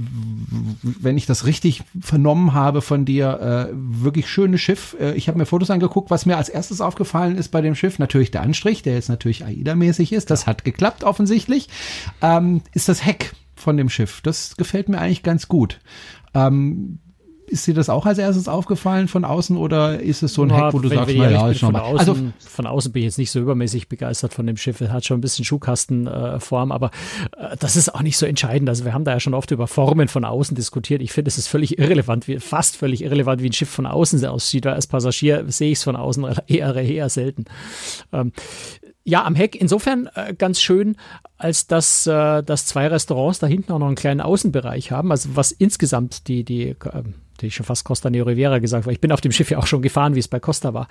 wenn 0.83 1.17
ich 1.17 1.27
das 1.27 1.47
richtig 1.47 1.83
vernommen 2.01 2.53
habe 2.53 2.83
von 2.83 3.05
dir, 3.05 3.71
äh, 3.71 3.75
wirklich 3.75 4.29
schöne 4.29 4.59
Schiff. 4.59 4.97
Äh, 5.01 5.15
ich 5.15 5.29
habe 5.29 5.39
mir 5.39 5.47
Fotos 5.47 5.71
angeguckt, 5.71 6.11
was 6.11 6.27
mir 6.27 6.37
als 6.37 6.49
erstes 6.49 6.81
aufgefallen 6.81 7.37
ist 7.37 7.49
bei 7.49 7.61
dem 7.61 7.75
Schiff, 7.75 7.99
natürlich 7.99 8.31
der 8.31 8.43
Anstrich, 8.43 8.83
der 8.83 8.95
jetzt 8.95 9.09
natürlich 9.09 9.45
AIDA-mäßig 9.45 10.13
ist. 10.13 10.31
Das 10.31 10.43
ja. 10.43 10.47
hat 10.49 10.65
geklappt 10.65 11.05
offensichtlich. 11.05 11.69
Ähm, 12.21 12.63
ist 12.73 12.89
das 12.89 13.05
Heck 13.05 13.33
von 13.55 13.77
dem 13.77 13.89
Schiff. 13.89 14.21
Das 14.23 14.57
gefällt 14.57 14.89
mir 14.89 14.99
eigentlich 14.99 15.23
ganz 15.23 15.49
gut. 15.49 15.81
Ähm, 16.35 16.99
ist 17.53 17.67
dir 17.67 17.75
das 17.75 17.91
auch 17.91 18.07
als 18.07 18.19
erstes 18.19 18.49
aufgefallen 18.49 19.09
von 19.09 19.25
außen 19.25 19.57
oder 19.57 20.01
ist 20.01 20.23
es 20.23 20.33
so 20.33 20.43
ein 20.43 20.49
ja, 20.49 20.67
Heck, 20.67 20.75
wo 20.75 20.79
du 20.79 20.89
sagst, 20.89 21.15
naja, 21.15 21.51
ist 21.51 21.61
von 21.61 21.77
außen, 21.77 21.99
also 21.99 22.17
von 22.39 22.67
außen 22.67 22.93
bin 22.93 23.01
ich 23.01 23.05
jetzt 23.05 23.19
nicht 23.19 23.31
so 23.31 23.41
übermäßig 23.41 23.89
begeistert 23.89 24.33
von 24.33 24.47
dem 24.47 24.57
Schiff. 24.57 24.81
Es 24.81 24.91
hat 24.91 25.05
schon 25.05 25.19
ein 25.19 25.21
bisschen 25.21 25.45
Schuhkastenform, 25.45 26.71
äh, 26.71 26.75
aber 26.75 26.91
äh, 27.37 27.57
das 27.59 27.77
ist 27.77 27.95
auch 27.95 28.03
nicht 28.03 28.17
so 28.17 28.25
entscheidend. 28.25 28.69
Also 28.71 28.85
wir 28.85 28.95
haben 28.95 29.05
da 29.05 29.13
ja 29.13 29.21
schon 29.21 29.35
oft 29.35 29.51
über 29.51 29.67
Formen 29.67 30.09
von 30.09 30.25
außen 30.25 30.57
diskutiert. 30.57 31.03
Ich 31.03 31.13
finde, 31.13 31.29
es 31.29 31.37
ist 31.37 31.49
völlig 31.49 31.79
irrelevant, 31.79 32.27
wie, 32.27 32.41
fast 32.41 32.77
völlig 32.77 33.03
irrelevant, 33.03 33.43
wie 33.43 33.51
ein 33.51 33.53
Schiff 33.53 33.69
von 33.69 33.87
außen 33.87 34.25
aussieht. 34.25 34.67
Als 34.67 34.87
Passagier 34.87 35.45
sehe 35.49 35.73
ich 35.73 35.79
es 35.79 35.85
von 35.85 35.95
außen 35.95 36.27
eher, 36.47 36.75
eher 36.75 37.09
selten. 37.11 37.45
Ähm, 38.13 38.33
ja, 39.05 39.25
am 39.25 39.35
Heck 39.35 39.57
insofern 39.57 40.09
äh, 40.15 40.33
ganz 40.33 40.61
schön, 40.61 40.97
als 41.37 41.67
dass, 41.67 42.07
äh, 42.07 42.43
dass 42.43 42.67
zwei 42.67 42.87
Restaurants 42.87 43.41
da 43.41 43.47
hinten 43.47 43.73
auch 43.73 43.79
noch 43.79 43.89
einen 43.89 43.97
kleinen 43.97 44.21
Außenbereich 44.21 44.93
haben. 44.93 45.11
Also 45.11 45.31
was 45.35 45.53
insgesamt 45.53 46.29
die, 46.29 46.45
die 46.45 46.69
äh, 46.69 47.03
hätte 47.35 47.47
ich 47.47 47.55
schon 47.55 47.67
fast 47.67 47.85
Costa 47.85 48.11
Neo 48.11 48.25
Rivera 48.25 48.59
gesagt, 48.59 48.87
weil 48.87 48.95
ich 48.95 49.01
bin 49.01 49.13
auf 49.13 49.21
dem 49.21 49.33
Schiff 49.33 49.51
ja 49.51 49.59
auch 49.59 49.67
schon 49.67 49.83
gefahren, 49.83 50.15
wie 50.15 50.21
es 50.21 50.29
bei 50.29 50.41
Costa 50.41 50.75
war, 50.75 50.89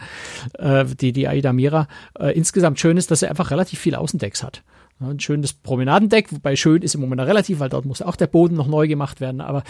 äh, 0.57 0.86
die, 0.86 1.12
die 1.12 1.27
Aida 1.27 1.53
Mira. 1.53 1.88
Äh, 2.19 2.31
insgesamt 2.36 2.79
schön 2.79 2.98
ist, 2.98 3.12
dass 3.12 3.21
er 3.21 3.29
einfach 3.29 3.51
relativ 3.51 3.79
viel 3.79 3.95
Außendecks 3.95 4.43
hat. 4.43 4.63
ein 5.00 5.19
schönes 5.19 5.53
Promenadendeck, 5.53 6.31
wobei 6.31 6.55
schön 6.55 6.81
ist 6.81 6.95
im 6.95 7.01
Moment 7.01 7.21
relativ, 7.21 7.60
weil 7.60 7.69
dort 7.69 7.86
muss 7.86 8.01
auch 8.01 8.15
der 8.15 8.27
Boden 8.27 8.55
noch 8.55 8.67
neu 8.67 8.88
gemacht 8.88 9.21
werden, 9.21 9.41
aber 9.41 9.63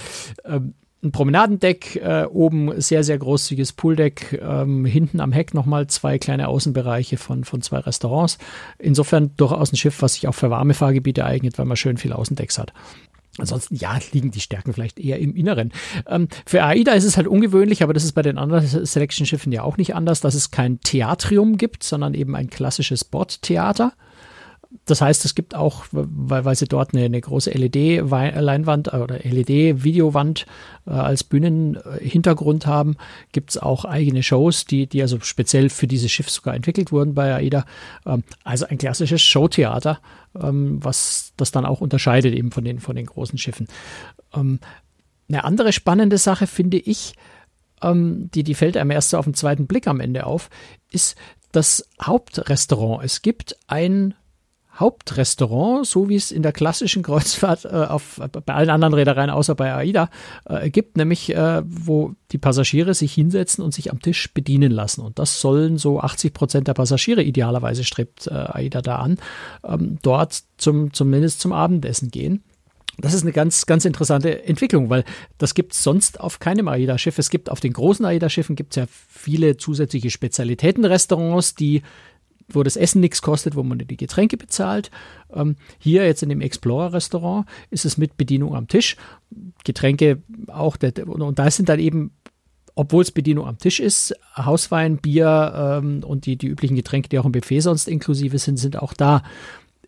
ähm, 0.46 0.74
ein 1.04 1.12
Promenadendeck, 1.12 1.96
äh, 1.96 2.26
oben 2.26 2.80
sehr, 2.80 3.04
sehr 3.04 3.18
großzügiges 3.18 3.74
Pooldeck, 3.74 4.40
ähm, 4.42 4.86
hinten 4.86 5.20
am 5.20 5.32
Heck 5.32 5.54
nochmal 5.54 5.88
zwei 5.88 6.20
kleine 6.20 6.48
Außenbereiche 6.48 7.18
von, 7.18 7.44
von 7.44 7.62
zwei 7.62 7.80
Restaurants. 7.80 8.38
Insofern 8.78 9.32
durchaus 9.36 9.74
ein 9.74 9.78
Schiff, 9.78 10.02
was 10.04 10.14
sich 10.14 10.28
auch 10.28 10.36
für 10.36 10.52
warme 10.52 10.76
Fahrgebiete 10.76 11.26
eignet, 11.26 11.58
weil 11.58 11.66
man 11.66 11.78
schön 11.78 11.98
viel 11.98 12.14
Außendecks 12.14 12.60
hat. 12.60 12.74
Ansonsten, 13.38 13.76
ja, 13.76 13.98
liegen 14.12 14.32
die 14.32 14.42
Stärken 14.42 14.74
vielleicht 14.74 15.00
eher 15.00 15.20
im 15.20 15.36
Inneren. 15.36 15.72
Ähm, 16.06 16.28
für 16.46 16.64
AIDA 16.64 16.94
ist 16.94 17.06
es 17.06 17.16
halt 17.16 17.28
ungewöhnlich, 17.28 17.82
aber 17.82 17.94
das 17.94 18.04
ist 18.04 18.12
bei 18.12 18.22
den 18.22 18.38
anderen 18.38 18.68
Selection-Schiffen 18.86 19.52
ja 19.52 19.64
auch 19.64 19.78
nicht 19.78 19.96
anders, 19.96 20.20
dass 20.20 20.36
es 20.36 20.52
kein 20.52 20.82
Theatrium 20.82 21.58
gibt, 21.58 21.84
sondern 21.84 22.14
eben 22.14 22.36
ein 22.36 22.50
klassisches 22.50 23.06
Bordtheater 23.06 23.94
das 24.92 25.02
heißt, 25.02 25.24
es 25.26 25.36
gibt 25.36 25.56
auch, 25.56 25.86
weil, 25.92 26.44
weil 26.44 26.56
sie 26.56 26.68
dort 26.68 26.94
eine, 26.94 27.06
eine 27.06 27.22
große 27.22 27.50
LED-Leinwand 27.50 28.90
äh, 28.90 28.98
oder 28.98 29.20
LED-Videowand 29.20 30.46
äh, 30.86 30.92
als 30.92 31.24
Bühnenhintergrund 31.24 32.68
haben, 32.68 32.98
gibt 33.32 33.52
es 33.52 33.58
auch 33.58 33.86
eigene 33.86 34.22
Shows, 34.22 34.66
die, 34.66 34.88
die 34.88 35.02
also 35.02 35.20
speziell 35.22 35.70
für 35.70 35.88
dieses 35.88 36.12
Schiff 36.12 36.30
sogar 36.30 36.56
entwickelt 36.56 36.92
wurden 36.92 37.14
bei 37.14 37.34
AIDA. 37.34 37.66
Ähm, 38.06 38.24
also 38.44 38.66
ein 38.66 38.78
klassisches 38.78 39.22
Showtheater, 39.22 40.00
ähm, 40.40 40.84
was 40.84 41.32
das 41.38 41.52
dann 41.52 41.66
auch 41.66 41.80
unterscheidet 41.80 42.36
eben 42.36 42.52
von 42.52 42.66
den, 42.66 42.80
von 42.80 42.98
den 42.98 43.06
großen 43.06 43.38
Schiffen. 43.38 43.68
Ähm, 44.34 44.60
eine 45.30 45.46
andere 45.46 45.72
spannende 45.72 46.18
Sache 46.18 46.48
finde 46.48 46.78
ich, 46.78 47.14
ähm, 47.82 48.30
die, 48.34 48.44
die 48.44 48.56
fällt 48.56 48.76
einem 48.76 48.92
erst 48.92 49.12
so 49.12 49.18
auf 49.18 49.26
den 49.26 49.36
zweiten 49.36 49.68
Blick 49.68 49.88
am 49.88 50.02
Ende 50.02 50.26
auf, 50.26 50.50
ist 50.92 51.16
das 51.54 51.88
Hauptrestaurant. 52.02 53.06
Es 53.06 53.22
gibt 53.22 53.56
ein 53.68 54.16
Hauptrestaurant, 54.80 55.86
so 55.86 56.08
wie 56.08 56.16
es 56.16 56.32
in 56.32 56.44
der 56.44 56.54
klassischen 56.54 57.04
Kreuzfahrt 57.04 57.66
äh, 57.66 57.70
auf, 57.70 58.22
bei 58.46 58.54
allen 58.54 58.70
anderen 58.70 58.94
Reedereien 58.94 59.30
außer 59.30 59.54
bei 59.54 59.74
AIDA 59.74 60.10
äh, 60.46 60.70
gibt, 60.70 60.98
nämlich 60.98 61.36
äh, 61.36 61.62
wo 61.66 62.14
die 62.32 62.38
Passagiere 62.38 62.94
sich 62.94 63.14
hinsetzen 63.14 63.64
und 63.64 63.74
sich 63.74 63.92
am 63.92 64.02
Tisch 64.02 64.34
bedienen 64.34 64.72
lassen. 64.72 65.02
Und 65.02 65.20
das 65.20 65.42
sollen 65.42 65.78
so 65.78 66.00
80 66.00 66.34
Prozent 66.34 66.68
der 66.68 66.74
Passagiere 66.74 67.22
idealerweise 67.22 67.84
strebt 67.84 68.28
äh, 68.28 68.34
AIDA 68.34 68.82
da 68.82 68.96
an, 68.98 69.18
ähm, 69.64 69.98
dort 70.02 70.42
zum, 70.58 70.94
zumindest 70.94 71.42
zum 71.42 71.52
Abendessen 71.52 72.10
gehen. 72.10 72.44
Das 72.98 73.14
ist 73.14 73.24
eine 73.24 73.32
ganz, 73.32 73.66
ganz 73.66 73.86
interessante 73.86 74.46
Entwicklung, 74.46 74.90
weil 74.90 75.04
das 75.38 75.54
gibt 75.54 75.74
es 75.74 75.84
sonst 75.84 76.20
auf 76.20 76.40
keinem 76.40 76.68
AIDA-Schiff. 76.68 77.18
Es 77.18 77.30
gibt 77.30 77.50
auf 77.50 77.60
den 77.60 77.74
großen 77.74 78.06
AIDA-Schiffen 78.06 78.56
gibt 78.56 78.74
es 78.74 78.76
ja 78.76 78.86
viele 78.88 79.58
zusätzliche 79.58 80.12
Spezialitätenrestaurants, 80.12 81.56
die 81.56 81.82
wo 82.56 82.64
das 82.64 82.76
Essen 82.76 83.02
nichts 83.02 83.22
kostet, 83.22 83.56
wo 83.56 83.64
man 83.64 83.80
die 83.80 83.98
Getränke 83.98 84.38
bezahlt. 84.38 84.92
Ähm, 85.34 85.56
hier 85.80 86.06
jetzt 86.06 86.24
in 86.24 86.30
dem 86.30 86.42
Explorer-Restaurant 86.42 87.48
ist 87.70 87.86
es 87.86 87.98
mit 87.98 88.18
Bedienung 88.18 88.56
am 88.56 88.68
Tisch. 88.68 88.98
Getränke 89.64 90.22
auch, 90.48 90.78
der, 90.78 91.08
und 91.08 91.40
da 91.40 91.50
sind 91.50 91.70
dann 91.70 91.80
eben 91.80 92.12
obwohl 92.74 93.02
es 93.04 93.12
Bedienung 93.12 93.48
am 93.48 93.58
Tisch 93.58 93.80
ist, 93.80 94.16
Hauswein, 94.38 94.98
Bier 94.98 95.82
ähm, 95.84 96.04
und 96.04 96.26
die, 96.26 96.38
die 96.38 96.48
üblichen 96.48 96.76
Getränke, 96.76 97.10
die 97.10 97.20
auch 97.20 97.26
im 97.26 97.32
Buffet 97.32 97.60
sonst 97.60 97.88
inklusive 97.88 98.40
sind, 98.40 98.58
sind 98.58 98.78
auch 98.82 98.94
da 98.94 99.24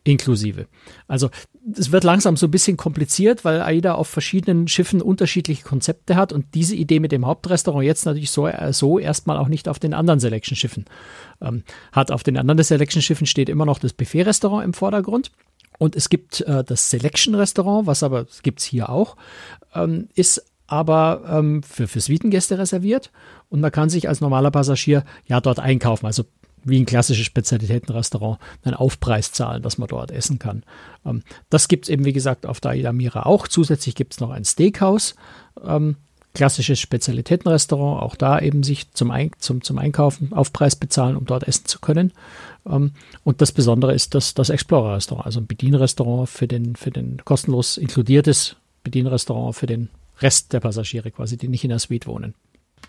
inklusive. 0.03 0.67
Also 1.07 1.29
es 1.77 1.91
wird 1.91 2.03
langsam 2.03 2.35
so 2.35 2.47
ein 2.47 2.51
bisschen 2.51 2.75
kompliziert, 2.75 3.45
weil 3.45 3.61
AIDA 3.61 3.93
auf 3.93 4.07
verschiedenen 4.07 4.67
Schiffen 4.67 5.01
unterschiedliche 5.01 5.63
Konzepte 5.63 6.15
hat 6.15 6.33
und 6.33 6.53
diese 6.53 6.75
Idee 6.75 6.99
mit 6.99 7.11
dem 7.11 7.25
Hauptrestaurant 7.25 7.85
jetzt 7.85 8.05
natürlich 8.05 8.31
so, 8.31 8.47
äh, 8.47 8.73
so 8.73 8.99
erstmal 8.99 9.37
auch 9.37 9.47
nicht 9.47 9.69
auf 9.69 9.79
den 9.79 9.93
anderen 9.93 10.19
Selection-Schiffen 10.19 10.85
ähm, 11.41 11.63
hat. 11.91 12.11
Auf 12.11 12.23
den 12.23 12.37
anderen 12.37 12.61
Selection-Schiffen 12.61 13.27
steht 13.27 13.49
immer 13.49 13.65
noch 13.65 13.79
das 13.79 13.93
Buffet-Restaurant 13.93 14.65
im 14.65 14.73
Vordergrund. 14.73 15.31
Und 15.79 15.95
es 15.95 16.09
gibt 16.09 16.41
äh, 16.41 16.63
das 16.63 16.89
Selection-Restaurant, 16.89 17.87
was 17.87 18.03
aber 18.03 18.25
gibt 18.43 18.59
es 18.59 18.65
hier 18.65 18.89
auch, 18.89 19.15
ähm, 19.73 20.09
ist 20.15 20.45
aber 20.67 21.23
ähm, 21.27 21.61
für, 21.63 21.87
für 21.87 21.99
Suitengäste 21.99 22.57
reserviert 22.57 23.11
und 23.49 23.59
man 23.61 23.71
kann 23.71 23.89
sich 23.89 24.07
als 24.07 24.21
normaler 24.21 24.49
Passagier 24.49 25.03
ja 25.25 25.41
dort 25.41 25.59
einkaufen. 25.59 26.05
Also 26.05 26.23
wie 26.63 26.79
ein 26.79 26.85
klassisches 26.85 27.25
Spezialitätenrestaurant 27.25 28.39
einen 28.63 28.75
Aufpreis 28.75 29.31
zahlen, 29.31 29.61
dass 29.61 29.77
man 29.77 29.87
dort 29.87 30.11
essen 30.11 30.39
kann. 30.39 30.63
Ähm, 31.05 31.23
das 31.49 31.67
gibt 31.67 31.85
es 31.85 31.89
eben, 31.89 32.05
wie 32.05 32.13
gesagt, 32.13 32.45
auf 32.45 32.59
der 32.59 32.71
Aida 32.71 32.93
Mira 32.93 33.23
auch. 33.25 33.47
Zusätzlich 33.47 33.95
gibt 33.95 34.13
es 34.13 34.19
noch 34.19 34.31
ein 34.31 34.45
Steakhouse, 34.45 35.15
ähm, 35.65 35.97
klassisches 36.33 36.79
Spezialitätenrestaurant, 36.79 38.01
auch 38.01 38.15
da 38.15 38.39
eben 38.39 38.63
sich 38.63 38.91
zum, 38.91 39.11
Ein 39.11 39.31
zum, 39.37 39.61
zum 39.61 39.77
Einkaufen 39.77 40.33
Aufpreis 40.33 40.75
bezahlen, 40.75 41.15
um 41.15 41.25
dort 41.25 41.47
essen 41.47 41.65
zu 41.65 41.79
können. 41.79 42.11
Ähm, 42.67 42.91
und 43.23 43.41
das 43.41 43.51
Besondere 43.51 43.93
ist 43.93 44.15
das, 44.15 44.33
das 44.33 44.49
Explorer-Restaurant, 44.49 45.25
also 45.25 45.39
ein 45.39 45.47
Bedienrestaurant 45.47 46.29
für 46.29 46.47
den, 46.47 46.75
für 46.75 46.91
den 46.91 47.17
kostenlos 47.23 47.77
inkludiertes 47.77 48.55
Bedienrestaurant 48.83 49.55
für 49.55 49.67
den 49.67 49.89
Rest 50.19 50.53
der 50.53 50.59
Passagiere 50.59 51.11
quasi, 51.11 51.37
die 51.37 51.47
nicht 51.47 51.63
in 51.63 51.69
der 51.69 51.79
Suite 51.79 52.07
wohnen. 52.07 52.33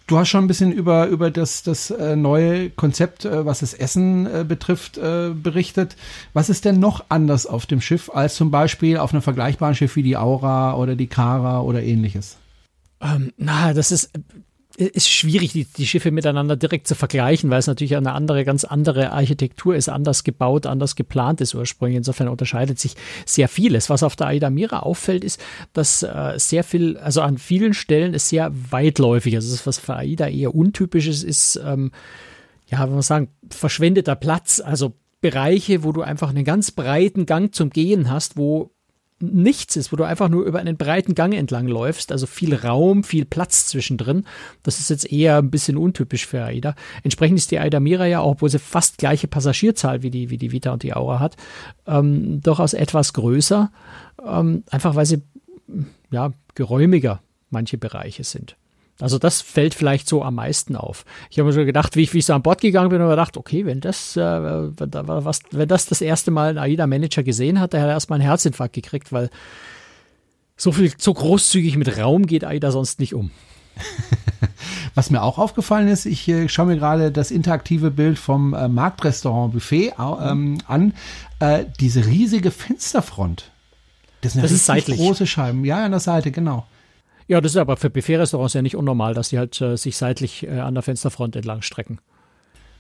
Du 0.07 0.19
hast 0.19 0.29
schon 0.29 0.45
ein 0.45 0.49
bisschen 0.49 0.71
über, 0.71 1.07
über 1.07 1.31
das, 1.31 1.63
das 1.63 1.91
äh, 1.91 2.15
neue 2.15 2.69
Konzept, 2.71 3.25
äh, 3.25 3.47
was 3.47 3.61
das 3.61 3.73
Essen 3.73 4.27
äh, 4.27 4.45
betrifft, 4.47 4.95
berichtet. 4.95 5.97
Was 6.33 6.51
ist 6.51 6.65
denn 6.65 6.79
noch 6.79 7.07
anders 7.09 7.47
auf 7.47 7.67
dem 7.67 7.81
Schiff 7.81 8.11
als 8.13 8.35
zum 8.35 8.51
Beispiel 8.51 8.99
auf 8.99 9.13
einem 9.13 9.23
vergleichbaren 9.23 9.75
Schiff 9.75 9.97
wie 9.97 10.03
die 10.03 10.17
Aura 10.17 10.75
oder 10.75 10.97
die 10.97 11.07
Kara 11.07 11.61
oder 11.61 11.83
ähnliches? 11.83 12.37
Ähm, 13.01 13.33
na, 13.37 13.75
das 13.75 13.93
ist 13.93 14.11
ist 14.77 15.09
schwierig, 15.09 15.53
die, 15.53 15.65
die 15.65 15.87
Schiffe 15.87 16.11
miteinander 16.11 16.57
direkt 16.57 16.89
zu 16.89 16.95
vergleichen, 16.95 17.51
weil 17.51 17.61
es 17.61 17.67
natürlich 17.67 17.97
eine 17.97 18.13
andere, 18.13 18.45
ganz 18.45 18.65
andere 18.65 19.13
Architektur 19.13 19.77
ist, 19.77 19.89
anders 19.89 20.25
gebaut, 20.25 20.67
anders 20.67 20.97
geplant 20.97 21.41
ist 21.41 21.55
ursprünglich. 21.55 21.99
Insofern 21.99 22.29
unterscheidet 22.29 22.79
sich 22.79 22.95
sehr 23.25 23.49
vieles. 23.49 23.89
Was 23.89 24.03
auf 24.03 24.17
der 24.17 24.29
Aida 24.29 24.51
Mira 24.51 24.81
auffällt, 24.81 25.23
ist, 25.23 25.41
dass 25.73 26.03
äh, 26.03 26.35
sehr 26.37 26.65
viel, 26.65 26.97
also 26.97 27.21
an 27.21 27.39
vielen 27.39 27.75
Stellen 27.75 28.15
ist 28.15 28.29
sehr 28.29 28.53
weitläufig. 28.71 29.37
Also 29.37 29.53
das, 29.53 29.67
was 29.67 29.79
für 29.79 29.95
Aida 29.95 30.29
eher 30.29 30.55
untypisch 30.55 31.07
ist, 31.07 31.23
ist, 31.23 31.61
ähm, 31.65 31.93
ja, 32.67 32.83
wenn 32.83 32.95
man 32.95 33.03
sagen, 33.03 33.29
verschwendeter 33.51 34.17
Platz. 34.17 34.61
Also 34.61 34.95
Bereiche, 35.21 35.85
wo 35.85 35.93
du 35.93 36.03
einfach 36.03 36.29
einen 36.29 36.45
ganz 36.45 36.71
breiten 36.71 37.25
Gang 37.25 37.55
zum 37.55 37.71
Gehen 37.71 38.11
hast, 38.11 38.37
wo 38.37 38.74
nichts 39.33 39.77
ist, 39.77 39.93
wo 39.93 39.97
du 39.97 40.05
einfach 40.05 40.29
nur 40.29 40.45
über 40.45 40.59
einen 40.59 40.77
breiten 40.77 41.15
Gang 41.15 41.35
entlang 41.35 41.67
läufst, 41.67 42.13
also 42.13 42.27
viel 42.27 42.55
Raum, 42.55 43.05
viel 43.05 43.25
Platz 43.25 43.67
zwischendrin. 43.67 44.25
Das 44.63 44.81
ist 44.81 44.91
jetzt 44.91 45.11
eher 45.11 45.39
ein 45.39 45.51
bisschen 45.51 45.77
untypisch 45.77 46.27
für 46.27 46.43
AIDA. 46.45 46.75
Entsprechend 47.03 47.39
ist 47.39 47.51
die 47.51 47.59
AIDA 47.59 47.81
Mira 47.81 48.07
ja 48.07 48.21
auch, 48.21 48.33
obwohl 48.33 48.51
sie 48.51 48.59
fast 48.59 48.99
gleiche 48.99 49.29
Passagierzahl 49.29 50.03
wie 50.03 50.11
die, 50.11 50.31
wie 50.31 50.39
die 50.39 50.53
Vita 50.53 50.73
und 50.73 50.83
die 50.83 50.95
Aura 50.95 51.21
hat, 51.21 51.37
ähm, 51.87 52.41
durchaus 52.41 52.75
etwas 52.75 53.13
größer, 53.13 53.71
ähm, 54.27 54.65
einfach 54.71 54.95
weil 54.95 55.07
sie 55.07 55.23
ja 56.11 56.33
geräumiger 56.55 57.23
manche 57.51 57.79
Bereiche 57.79 58.25
sind. 58.25 58.57
Also 59.01 59.19
das 59.19 59.41
fällt 59.41 59.75
vielleicht 59.75 60.09
so 60.09 60.23
am 60.23 60.37
meisten 60.37 60.77
auf. 60.77 61.05
Ich 61.29 61.39
habe 61.39 61.49
mir 61.49 61.55
schon 61.55 61.67
gedacht, 61.67 61.97
wie 61.97 62.03
ich, 62.03 62.15
wie 62.15 62.19
ich 62.19 62.27
so 62.27 62.33
an 62.33 62.43
Bord 62.43 62.61
gegangen 62.61 62.91
bin, 62.91 63.03
und 63.03 63.09
gedacht, 63.09 63.37
okay, 63.37 63.67
wenn 63.67 63.81
das, 63.81 64.17
äh, 64.17 64.21
was, 64.21 65.41
wenn 65.51 65.69
das 65.69 65.87
das 65.87 66.01
erste 66.01 66.31
Mal 66.31 66.51
ein 66.51 66.59
AIDA-Manager 66.59 67.25
gesehen 67.25 67.59
hat, 67.59 67.73
der 67.73 67.83
hat 67.83 67.89
erstmal 67.89 68.21
einen 68.21 68.29
Herzinfarkt 68.29 68.75
gekriegt, 68.75 69.13
weil 69.13 69.31
so 70.57 70.71
viel, 70.71 70.93
so 70.97 71.13
großzügig 71.13 71.77
mit 71.77 71.99
Raum 71.99 72.27
geht 72.27 72.45
AIDA 72.45 72.71
sonst 72.71 73.01
nicht 73.01 73.15
um. 73.15 73.33
Was 74.95 75.11
mir 75.11 75.23
auch 75.23 75.39
aufgefallen 75.39 75.89
ist, 75.89 76.07
ich 76.07 76.29
äh, 76.29 76.49
schaue 76.49 76.67
mir 76.67 76.77
gerade 76.77 77.11
das 77.11 77.33
interaktive 77.33 77.91
Bild 77.91 78.17
vom 78.17 78.55
äh, 78.55 78.69
Marktrestaurant 78.69 79.53
Buffet 79.53 79.95
ähm, 79.99 80.59
an. 80.69 80.95
Äh, 81.41 81.65
diese 81.81 82.07
riesige 82.07 82.53
Fensterfront. 82.53 83.51
Das, 84.21 84.35
das 84.35 84.53
ist 84.53 84.67
seitlich. 84.67 84.99
große 84.99 85.27
Scheiben. 85.27 85.65
Ja, 85.65 85.85
an 85.85 85.91
der 85.91 86.01
Seite, 86.01 86.31
genau. 86.31 86.67
Ja, 87.27 87.41
das 87.41 87.53
ist 87.53 87.57
aber 87.57 87.77
für 87.77 87.91
Buffet-Restaurants 87.91 88.55
ja 88.55 88.63
nicht 88.63 88.77
unnormal, 88.77 89.15
dass 89.15 89.31
die 89.31 89.39
halt 89.39 89.61
äh, 89.61 89.77
sich 89.77 89.97
seitlich 89.97 90.47
äh, 90.47 90.61
an 90.61 90.75
der 90.75 90.83
Fensterfront 90.83 91.37
entlang 91.37 91.63
strecken. 91.63 91.99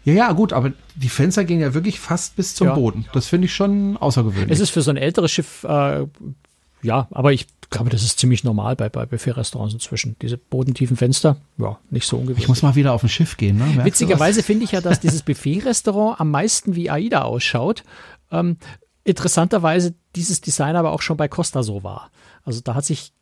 Ja, 0.04 0.12
ja, 0.12 0.32
gut, 0.32 0.52
aber 0.52 0.72
die 0.96 1.08
Fenster 1.08 1.44
gehen 1.44 1.60
ja 1.60 1.72
wirklich 1.72 1.98
fast 1.98 2.36
bis 2.36 2.54
zum 2.54 2.68
ja. 2.68 2.74
Boden. 2.74 3.06
Das 3.14 3.26
finde 3.26 3.46
ich 3.46 3.54
schon 3.54 3.96
außergewöhnlich. 3.96 4.50
Es 4.50 4.60
ist 4.60 4.70
für 4.70 4.82
so 4.82 4.90
ein 4.90 4.98
älteres 4.98 5.32
Schiff, 5.32 5.64
äh, 5.64 6.06
ja, 6.82 7.08
aber 7.10 7.32
ich 7.32 7.46
glaube, 7.70 7.88
das 7.88 8.02
ist 8.02 8.18
ziemlich 8.18 8.44
normal 8.44 8.76
bei, 8.76 8.90
bei 8.90 9.06
Buffet-Restaurants 9.06 9.72
inzwischen. 9.72 10.16
Diese 10.20 10.36
bodentiefen 10.36 10.98
Fenster, 10.98 11.38
ja, 11.56 11.78
nicht 11.88 12.06
so 12.06 12.16
ungewöhnlich. 12.16 12.44
Ich 12.44 12.48
muss 12.48 12.60
mal 12.60 12.74
wieder 12.74 12.92
auf 12.92 13.02
ein 13.02 13.08
Schiff 13.08 13.38
gehen. 13.38 13.56
Ne? 13.56 13.84
Witzigerweise 13.84 14.42
finde 14.42 14.64
ich 14.64 14.72
ja, 14.72 14.82
dass 14.82 15.00
dieses 15.00 15.22
Buffet-Restaurant 15.24 16.20
am 16.20 16.30
meisten 16.30 16.74
wie 16.74 16.90
AIDA 16.90 17.22
ausschaut. 17.22 17.82
Ähm, 18.30 18.58
interessanterweise 19.04 19.94
dieses 20.14 20.42
Design 20.42 20.76
aber 20.76 20.92
auch 20.92 21.00
schon 21.00 21.16
bei 21.16 21.28
Costa 21.28 21.62
so 21.62 21.82
war. 21.82 22.10
Also 22.44 22.60
da 22.62 22.74
hat 22.74 22.84
sich 22.84 23.12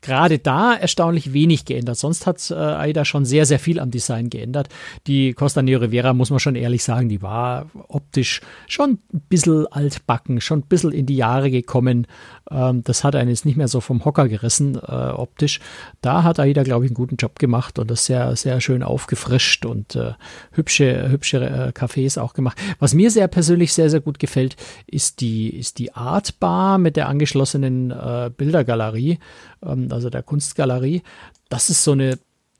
gerade 0.00 0.38
da 0.38 0.74
erstaunlich 0.74 1.34
wenig 1.34 1.66
geändert. 1.66 1.98
Sonst 1.98 2.26
hat 2.26 2.50
äh, 2.50 2.54
AIDA 2.54 3.04
schon 3.04 3.26
sehr, 3.26 3.44
sehr 3.44 3.58
viel 3.58 3.78
am 3.78 3.90
Design 3.90 4.30
geändert. 4.30 4.70
Die 5.06 5.34
Costa 5.34 5.60
Neo 5.60 5.78
Rivera, 5.80 6.14
muss 6.14 6.30
man 6.30 6.40
schon 6.40 6.56
ehrlich 6.56 6.82
sagen, 6.82 7.10
die 7.10 7.20
war 7.20 7.66
optisch 7.88 8.40
schon 8.66 8.98
ein 9.12 9.20
bisschen 9.28 9.66
altbacken, 9.66 10.40
schon 10.40 10.60
ein 10.60 10.66
bisschen 10.68 10.92
in 10.92 11.04
die 11.04 11.16
Jahre 11.16 11.50
gekommen. 11.50 12.06
Ähm, 12.50 12.82
das 12.82 13.04
hat 13.04 13.14
einen 13.14 13.28
jetzt 13.28 13.44
nicht 13.44 13.56
mehr 13.56 13.68
so 13.68 13.80
vom 13.80 14.04
Hocker 14.06 14.26
gerissen, 14.26 14.76
äh, 14.76 14.78
optisch. 14.80 15.60
Da 16.00 16.22
hat 16.22 16.40
AIDA, 16.40 16.62
glaube 16.62 16.86
ich, 16.86 16.90
einen 16.90 16.96
guten 16.96 17.16
Job 17.16 17.38
gemacht 17.38 17.78
und 17.78 17.90
das 17.90 18.06
sehr, 18.06 18.34
sehr 18.36 18.60
schön 18.62 18.82
aufgefrischt 18.82 19.66
und 19.66 19.96
äh, 19.96 20.12
hübsche, 20.52 21.10
hübsche 21.10 21.40
äh, 21.40 21.78
Cafés 21.78 22.18
auch 22.18 22.32
gemacht. 22.32 22.58
Was 22.78 22.94
mir 22.94 23.10
sehr 23.10 23.28
persönlich 23.28 23.74
sehr, 23.74 23.90
sehr 23.90 24.00
gut 24.00 24.18
gefällt, 24.18 24.56
ist 24.86 25.20
die, 25.20 25.50
ist 25.50 25.78
die 25.78 25.92
Art 25.94 26.40
Bar 26.40 26.78
mit 26.78 26.96
der 26.96 27.08
angeschlossenen 27.08 27.90
äh, 27.90 28.30
Bilder 28.34 28.61
Bildergalerie, 28.64 29.18
ähm, 29.64 29.88
also 29.90 30.10
der 30.10 30.22
Kunstgalerie. 30.22 31.02
Das 31.48 31.70
ist 31.70 31.84
so 31.84 31.92
eine 31.92 32.18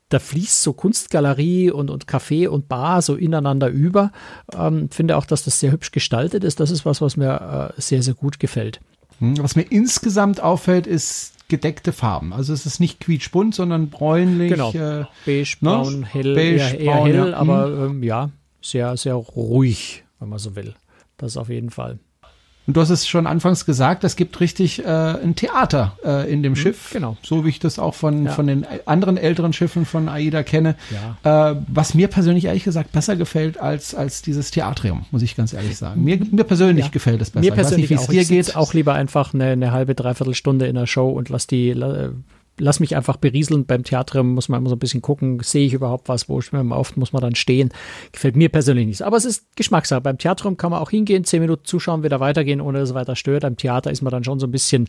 da 0.09 0.19
fließt 0.19 0.61
so 0.61 0.73
Kunstgalerie 0.73 1.71
und, 1.71 1.89
und 1.89 2.05
Café 2.05 2.47
und 2.47 2.67
Bar 2.67 3.01
so 3.01 3.15
ineinander 3.15 3.69
über. 3.69 4.11
Ähm, 4.55 4.89
finde 4.91 5.17
auch, 5.17 5.25
dass 5.25 5.43
das 5.43 5.59
sehr 5.59 5.71
hübsch 5.71 5.91
gestaltet 5.91 6.43
ist. 6.43 6.59
Das 6.59 6.69
ist 6.69 6.85
was, 6.85 7.01
was 7.01 7.17
mir 7.17 7.71
äh, 7.75 7.81
sehr, 7.81 8.03
sehr 8.03 8.13
gut 8.13 8.39
gefällt. 8.39 8.79
Hm, 9.17 9.39
was 9.39 9.55
mir 9.55 9.63
insgesamt 9.63 10.39
auffällt, 10.39 10.85
ist 10.85 11.33
gedeckte 11.47 11.93
Farben. 11.93 12.31
Also 12.31 12.53
es 12.53 12.67
ist 12.67 12.79
nicht 12.79 12.99
quietschbunt, 12.99 13.55
sondern 13.55 13.89
bräunlich. 13.89 14.51
Genau. 14.51 14.71
Äh, 14.71 15.05
Beige, 15.25 15.57
ne? 15.61 15.69
braun, 15.71 16.03
hell, 16.03 16.35
Beige, 16.35 16.57
eher, 16.57 16.79
eher 16.79 16.93
braun, 16.93 17.07
hell, 17.07 17.29
ja. 17.31 17.37
aber 17.37 17.65
hm. 17.65 17.85
ähm, 17.85 18.03
ja, 18.03 18.29
sehr, 18.61 18.95
sehr 18.97 19.15
ruhig, 19.15 20.03
wenn 20.19 20.29
man 20.29 20.37
so 20.37 20.55
will. 20.55 20.75
Das 21.17 21.37
auf 21.37 21.49
jeden 21.49 21.71
Fall. 21.71 21.97
Und 22.65 22.77
du 22.77 22.81
hast 22.81 22.89
es 22.89 23.07
schon 23.07 23.27
anfangs 23.27 23.65
gesagt, 23.65 24.05
es 24.05 24.15
gibt 24.15 24.39
richtig 24.39 24.85
äh, 24.85 24.87
ein 24.87 25.35
Theater 25.35 25.97
äh, 26.05 26.31
in 26.31 26.43
dem 26.43 26.53
mhm, 26.53 26.57
Schiff. 26.57 26.91
Genau. 26.93 27.17
So 27.21 27.43
wie 27.43 27.49
ich 27.49 27.59
das 27.59 27.77
auch 27.77 27.93
von, 27.93 28.25
ja. 28.25 28.31
von 28.31 28.47
den 28.47 28.65
anderen 28.85 29.17
älteren 29.17 29.51
Schiffen 29.51 29.85
von 29.85 30.07
AIDA 30.07 30.43
kenne. 30.43 30.75
Ja. 31.23 31.51
Äh, 31.51 31.55
was 31.67 31.93
mir 31.93 32.07
persönlich 32.07 32.45
ehrlich 32.45 32.63
gesagt 32.63 32.93
besser 32.93 33.17
gefällt 33.17 33.57
als, 33.57 33.93
als 33.93 34.21
dieses 34.21 34.51
Theatrium, 34.51 35.05
muss 35.11 35.21
ich 35.21 35.35
ganz 35.35 35.51
ehrlich 35.51 35.77
sagen. 35.77 36.03
Mir, 36.03 36.19
mir 36.31 36.45
persönlich 36.45 36.85
ja. 36.85 36.91
gefällt 36.91 37.21
es 37.21 37.31
besser. 37.31 37.45
Mir 37.45 37.51
persönlich 37.51 37.91
ich 37.91 37.97
weiß 37.97 38.07
nicht, 38.07 38.11
wie 38.11 38.19
es 38.21 38.27
dir 38.27 38.53
geht. 38.53 38.55
auch 38.55 38.73
lieber 38.73 38.93
einfach 38.93 39.33
eine, 39.33 39.47
eine 39.47 39.71
halbe, 39.73 39.93
dreiviertel 39.93 40.33
Stunde 40.33 40.67
in 40.67 40.75
der 40.75 40.87
Show 40.87 41.09
und 41.09 41.27
lass 41.29 41.47
die 41.47 41.73
lass 42.59 42.79
mich 42.79 42.95
einfach 42.95 43.17
berieseln. 43.17 43.65
Beim 43.65 43.83
Theater 43.83 44.23
muss 44.23 44.49
man 44.49 44.61
immer 44.61 44.69
so 44.69 44.75
ein 44.75 44.79
bisschen 44.79 45.01
gucken, 45.01 45.39
sehe 45.41 45.65
ich 45.65 45.73
überhaupt 45.73 46.09
was, 46.09 46.29
wo 46.29 46.39
ich 46.39 46.51
mir 46.51 46.63
oft 46.75 46.97
muss 46.97 47.13
man 47.13 47.21
dann 47.21 47.35
stehen. 47.35 47.69
Gefällt 48.11 48.35
mir 48.35 48.49
persönlich 48.49 48.87
nicht. 48.87 49.01
Aber 49.01 49.17
es 49.17 49.25
ist 49.25 49.55
Geschmackssache. 49.55 50.01
Beim 50.01 50.17
Theater 50.17 50.53
kann 50.55 50.71
man 50.71 50.81
auch 50.81 50.89
hingehen, 50.89 51.23
zehn 51.23 51.41
Minuten 51.41 51.65
zuschauen, 51.65 52.03
wieder 52.03 52.19
weitergehen, 52.19 52.61
ohne 52.61 52.79
dass 52.79 52.89
es 52.89 52.95
weiter 52.95 53.15
stört. 53.15 53.45
Am 53.45 53.57
Theater 53.57 53.91
ist 53.91 54.01
man 54.01 54.11
dann 54.11 54.23
schon 54.23 54.39
so 54.39 54.47
ein 54.47 54.51
bisschen, 54.51 54.87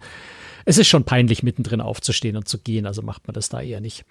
es 0.65 0.79
ist 0.79 0.89
schon 0.89 1.05
peinlich, 1.05 1.43
mittendrin 1.43 1.81
aufzustehen 1.81 2.37
und 2.37 2.49
zu 2.49 2.59
gehen, 2.59 2.87
also 2.87 3.03
macht 3.03 3.27
man 3.27 3.35
das 3.35 3.49
da 3.49 3.61
eher 3.61 3.81
nicht. 3.81 4.05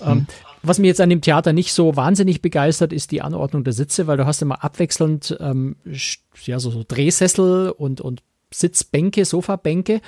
Ähm, 0.00 0.26
was 0.62 0.78
mir 0.78 0.86
jetzt 0.86 1.00
an 1.00 1.10
dem 1.10 1.20
Theater 1.20 1.52
nicht 1.52 1.72
so 1.72 1.96
wahnsinnig 1.96 2.42
begeistert, 2.42 2.92
ist 2.92 3.10
die 3.10 3.22
Anordnung 3.22 3.64
der 3.64 3.72
Sitze, 3.72 4.06
weil 4.06 4.16
du 4.16 4.26
hast 4.26 4.42
immer 4.42 4.64
abwechselnd 4.64 5.36
ähm, 5.40 5.76
ja, 6.44 6.58
so, 6.58 6.70
so 6.70 6.84
Drehsessel 6.86 7.70
und, 7.70 8.00
und 8.00 8.22
Sitzbänke, 8.54 9.24
Sofabänke 9.24 10.00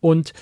und 0.00 0.32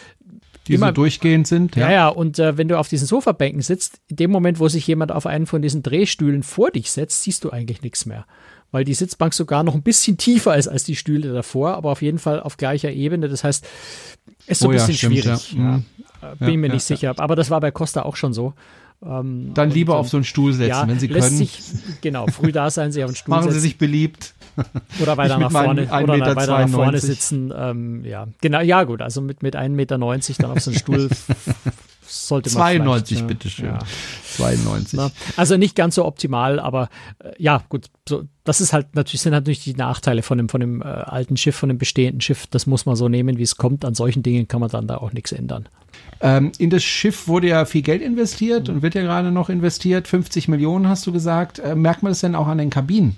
die 0.67 0.75
immer, 0.75 0.89
so 0.89 0.93
durchgehend 0.93 1.47
sind. 1.47 1.77
Ja, 1.77 1.83
ja, 1.83 1.93
ja 1.93 2.09
und 2.09 2.39
äh, 2.39 2.57
wenn 2.59 2.69
du 2.69 2.79
auf 2.79 2.89
diesen 2.89 3.07
Sofabänken 3.07 3.63
sitzt, 3.63 4.01
in 4.09 4.17
dem 4.17 4.31
Moment, 4.31 4.61
wo 4.61 4.69
sich 4.69 4.87
jemand 4.87 5.13
auf 5.13 5.27
einen 5.27 5.47
von 5.47 5.63
diesen 5.63 5.83
Drehstühlen 5.83 6.43
vor 6.43 6.71
dich 6.71 6.91
setzt, 6.91 7.23
siehst 7.23 7.45
du 7.45 7.51
eigentlich 7.51 7.83
nichts 7.83 8.07
mehr. 8.07 8.27
Weil 8.73 8.85
die 8.85 8.95
Sitzbank 8.95 9.33
sogar 9.35 9.63
noch 9.63 9.75
ein 9.75 9.83
bisschen 9.83 10.17
tiefer 10.19 10.57
ist 10.57 10.69
als 10.69 10.85
die 10.85 10.97
Stühle 10.97 11.33
davor, 11.33 11.75
aber 11.75 11.91
auf 11.91 12.03
jeden 12.03 12.19
Fall 12.19 12.41
auf 12.41 12.57
gleicher 12.57 12.91
Ebene. 12.91 13.29
Das 13.29 13.45
heißt, 13.45 13.67
ist 14.47 14.61
so 14.61 14.69
oh, 14.69 14.71
ein 14.71 14.75
bisschen 14.75 14.91
ja, 14.91 14.97
stimmt, 14.97 15.19
schwierig. 15.19 15.53
Ja. 15.53 15.61
Mhm. 15.61 15.85
Bin 16.39 16.49
ich 16.49 16.57
mir 16.57 16.69
nicht 16.71 16.85
sicher. 16.85 17.15
Aber 17.19 17.37
das 17.37 17.51
war 17.51 17.61
bei 17.61 17.71
Costa 17.71 18.03
auch 18.03 18.17
schon 18.17 18.33
so. 18.33 18.55
Ähm, 19.05 19.53
Dann 19.55 19.71
lieber 19.71 19.95
und, 19.95 20.01
auf 20.01 20.09
so 20.09 20.17
einen 20.17 20.25
Stuhl 20.25 20.53
setzen, 20.53 20.69
ja, 20.69 20.89
wenn 20.89 20.99
Sie 20.99 21.09
können. 21.09 21.37
Sich, 21.37 21.61
genau, 22.01 22.27
früh 22.29 22.53
da 22.53 22.71
sein, 22.71 22.93
Sie 22.93 23.05
auf 23.05 23.11
einen 23.11 23.17
Stuhl 23.17 23.31
Machen 23.31 23.45
setzen. 23.45 23.55
Sie 23.55 23.61
sich 23.61 23.79
beliebt. 23.79 24.35
Oder 25.01 25.17
weiter 25.17 25.39
nach 25.39 25.53
vorne, 25.53 25.83
oder 25.83 26.37
weiter 26.37 26.67
nach 26.67 26.69
vorne 26.69 26.99
sitzen. 26.99 27.53
Ähm, 27.57 28.05
ja, 28.05 28.27
genau, 28.41 28.61
ja 28.61 28.85
gut, 28.85 29.03
also 29.03 29.21
mit, 29.21 29.43
mit 29.43 29.55
1,90 29.55 29.69
Meter 29.69 29.99
dann 29.99 30.51
auf 30.51 30.61
so 30.61 30.71
einen 30.71 30.79
Stuhl 30.79 31.11
sollte 32.07 32.51
man 32.51 32.59
92, 32.59 33.21
ja, 33.21 33.25
bitteschön. 33.25 33.67
Ja. 33.67 33.79
92. 34.37 34.99
Na, 34.99 35.11
also 35.37 35.57
nicht 35.57 35.75
ganz 35.75 35.97
so 35.97 36.05
optimal, 36.05 36.59
aber 36.59 36.89
äh, 37.19 37.31
ja, 37.39 37.63
gut, 37.69 37.87
so, 38.09 38.25
das 38.45 38.61
ist 38.61 38.73
halt 38.73 38.95
natürlich, 38.95 39.21
sind 39.21 39.33
natürlich 39.33 39.65
die 39.65 39.75
Nachteile 39.75 40.23
von 40.23 40.39
dem, 40.39 40.49
von 40.49 40.61
dem 40.61 40.83
äh, 40.83 40.85
alten 40.85 41.37
Schiff, 41.37 41.57
von 41.57 41.69
dem 41.69 41.79
bestehenden 41.79 42.21
Schiff. 42.21 42.47
Das 42.47 42.67
muss 42.67 42.87
man 42.87 42.97
so 42.97 43.09
nehmen, 43.09 43.39
wie 43.39 43.43
es 43.43 43.57
kommt. 43.57 43.85
An 43.85 43.95
solchen 43.95 44.23
Dingen 44.23 44.49
kann 44.49 44.61
man 44.61 44.71
dann 44.71 44.87
da 44.87 44.99
auch 44.99 45.13
nichts 45.13 45.33
ändern. 45.33 45.69
Ähm, 46.21 46.53
in 46.59 46.71
das 46.71 46.83
Schiff 46.83 47.29
wurde 47.29 47.49
ja 47.49 47.65
viel 47.65 47.83
Geld 47.83 48.03
investiert 48.03 48.69
und 48.69 48.83
wird 48.83 48.95
ja 48.95 49.03
gerade 49.03 49.31
noch 49.31 49.49
investiert. 49.49 50.09
50 50.09 50.49
Millionen 50.49 50.89
hast 50.89 51.07
du 51.07 51.13
gesagt. 51.13 51.59
Äh, 51.59 51.75
merkt 51.75 52.03
man 52.03 52.11
das 52.11 52.21
denn 52.21 52.35
auch 52.35 52.47
an 52.47 52.59
den 52.59 52.71
Kabinen? 52.71 53.17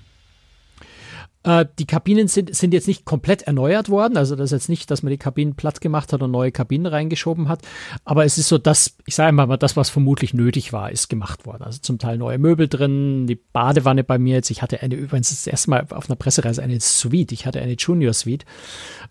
Äh, 1.48 1.66
die 1.78 1.86
Kabinen 1.86 2.28
sind, 2.28 2.54
sind 2.54 2.74
jetzt 2.74 2.86
nicht 2.86 3.06
komplett 3.06 3.42
erneuert 3.42 3.88
worden. 3.88 4.18
Also 4.18 4.36
das 4.36 4.46
ist 4.46 4.52
jetzt 4.52 4.68
nicht, 4.68 4.90
dass 4.90 5.02
man 5.02 5.10
die 5.10 5.16
Kabinen 5.16 5.54
platt 5.54 5.80
gemacht 5.80 6.12
hat 6.12 6.22
und 6.22 6.30
neue 6.30 6.52
Kabinen 6.52 6.84
reingeschoben 6.84 7.48
hat. 7.48 7.62
Aber 8.04 8.26
es 8.26 8.36
ist 8.36 8.48
so, 8.48 8.58
dass, 8.58 8.96
ich 9.06 9.14
sage 9.14 9.32
mal, 9.32 9.56
das, 9.56 9.74
was 9.74 9.88
vermutlich 9.88 10.34
nötig 10.34 10.74
war, 10.74 10.92
ist 10.92 11.08
gemacht 11.08 11.46
worden. 11.46 11.62
Also 11.62 11.78
zum 11.80 11.98
Teil 11.98 12.18
neue 12.18 12.36
Möbel 12.36 12.68
drin, 12.68 13.26
die 13.26 13.36
Badewanne 13.36 14.04
bei 14.04 14.18
mir 14.18 14.34
jetzt. 14.34 14.50
Ich 14.50 14.60
hatte 14.60 14.82
eine, 14.82 14.94
übrigens 14.94 15.30
das 15.30 15.46
erste 15.46 15.70
Mal 15.70 15.86
auf 15.88 16.10
einer 16.10 16.16
Pressereise 16.16 16.62
eine 16.62 16.80
Suite. 16.80 17.32
Ich 17.32 17.46
hatte 17.46 17.62
eine 17.62 17.76
Junior 17.78 18.12
Suite. 18.12 18.44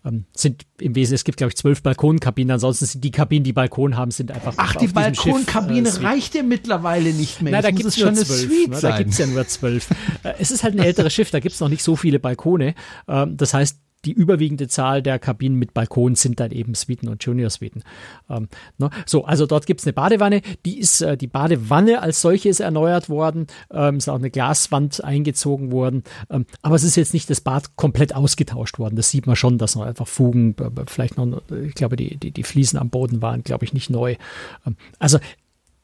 Ähm, 0.04 0.26
sind 0.32 0.64
im 0.78 0.94
Wesentlichen, 0.94 1.16
es 1.16 1.24
gibt 1.24 1.38
glaube 1.38 1.48
ich 1.48 1.56
zwölf 1.56 1.82
Balkonkabinen. 1.82 2.52
Ansonsten 2.52 2.86
sind 2.86 3.02
die 3.02 3.10
Kabinen, 3.10 3.42
die 3.42 3.52
Balkon 3.52 3.96
haben, 3.96 4.12
sind 4.12 4.30
einfach. 4.30 4.54
Ach, 4.58 4.76
die 4.76 4.86
Balkonkabine 4.86 5.88
äh, 5.88 6.06
reicht 6.06 6.36
ja 6.36 6.44
mittlerweile 6.44 7.12
nicht 7.12 7.42
mehr. 7.42 7.52
Na, 7.52 7.62
da 7.62 7.72
gibt 7.72 7.88
es 7.88 7.98
schon 7.98 8.10
eine 8.10 8.24
zwölf. 8.24 8.68
Ne? 8.68 8.78
Da 8.80 8.96
gibt 8.96 9.10
es 9.10 9.18
ja 9.18 9.26
nur 9.26 9.44
zwölf. 9.48 9.90
Äh, 10.22 10.34
es 10.38 10.52
ist 10.52 10.62
halt 10.62 10.74
ein 10.74 10.80
älteres 10.80 11.12
Schiff, 11.12 11.32
da 11.32 11.40
gibt 11.40 11.54
es 11.54 11.60
noch 11.60 11.68
nicht 11.68 11.82
so 11.82 11.96
viele 11.96 12.20
Balkone. 12.28 12.74
Ähm, 13.08 13.36
das 13.36 13.54
heißt, 13.54 13.78
die 14.04 14.12
überwiegende 14.12 14.68
Zahl 14.68 15.02
der 15.02 15.18
Kabinen 15.18 15.58
mit 15.58 15.74
Balkon 15.74 16.14
sind 16.14 16.38
dann 16.38 16.52
eben 16.52 16.74
Suiten 16.74 17.08
und 17.08 17.24
Junior-Suiten. 17.24 17.82
Ähm, 18.30 18.48
ne? 18.78 18.90
So, 19.06 19.24
also 19.24 19.44
dort 19.44 19.66
gibt 19.66 19.80
es 19.80 19.86
eine 19.86 19.92
Badewanne. 19.92 20.42
Die 20.64 20.78
ist, 20.78 21.00
äh, 21.02 21.16
die 21.16 21.26
Badewanne 21.26 22.00
als 22.00 22.20
solche 22.20 22.48
ist 22.48 22.60
erneuert 22.60 23.08
worden. 23.08 23.48
Ähm, 23.72 23.96
ist 23.96 24.08
auch 24.08 24.14
eine 24.14 24.30
Glaswand 24.30 25.02
eingezogen 25.02 25.72
worden. 25.72 26.04
Ähm, 26.30 26.46
aber 26.62 26.76
es 26.76 26.84
ist 26.84 26.96
jetzt 26.96 27.12
nicht 27.12 27.28
das 27.28 27.40
Bad 27.40 27.74
komplett 27.76 28.14
ausgetauscht 28.14 28.78
worden. 28.78 28.94
Das 28.94 29.10
sieht 29.10 29.26
man 29.26 29.34
schon, 29.34 29.58
dass 29.58 29.74
noch 29.74 29.82
einfach 29.82 30.06
Fugen, 30.06 30.54
vielleicht 30.86 31.16
noch, 31.16 31.42
ich 31.50 31.74
glaube, 31.74 31.96
die, 31.96 32.16
die, 32.16 32.30
die 32.30 32.44
Fliesen 32.44 32.78
am 32.78 32.90
Boden 32.90 33.20
waren, 33.20 33.42
glaube 33.42 33.64
ich, 33.64 33.72
nicht 33.72 33.90
neu. 33.90 34.14
Ähm, 34.64 34.76
also 35.00 35.18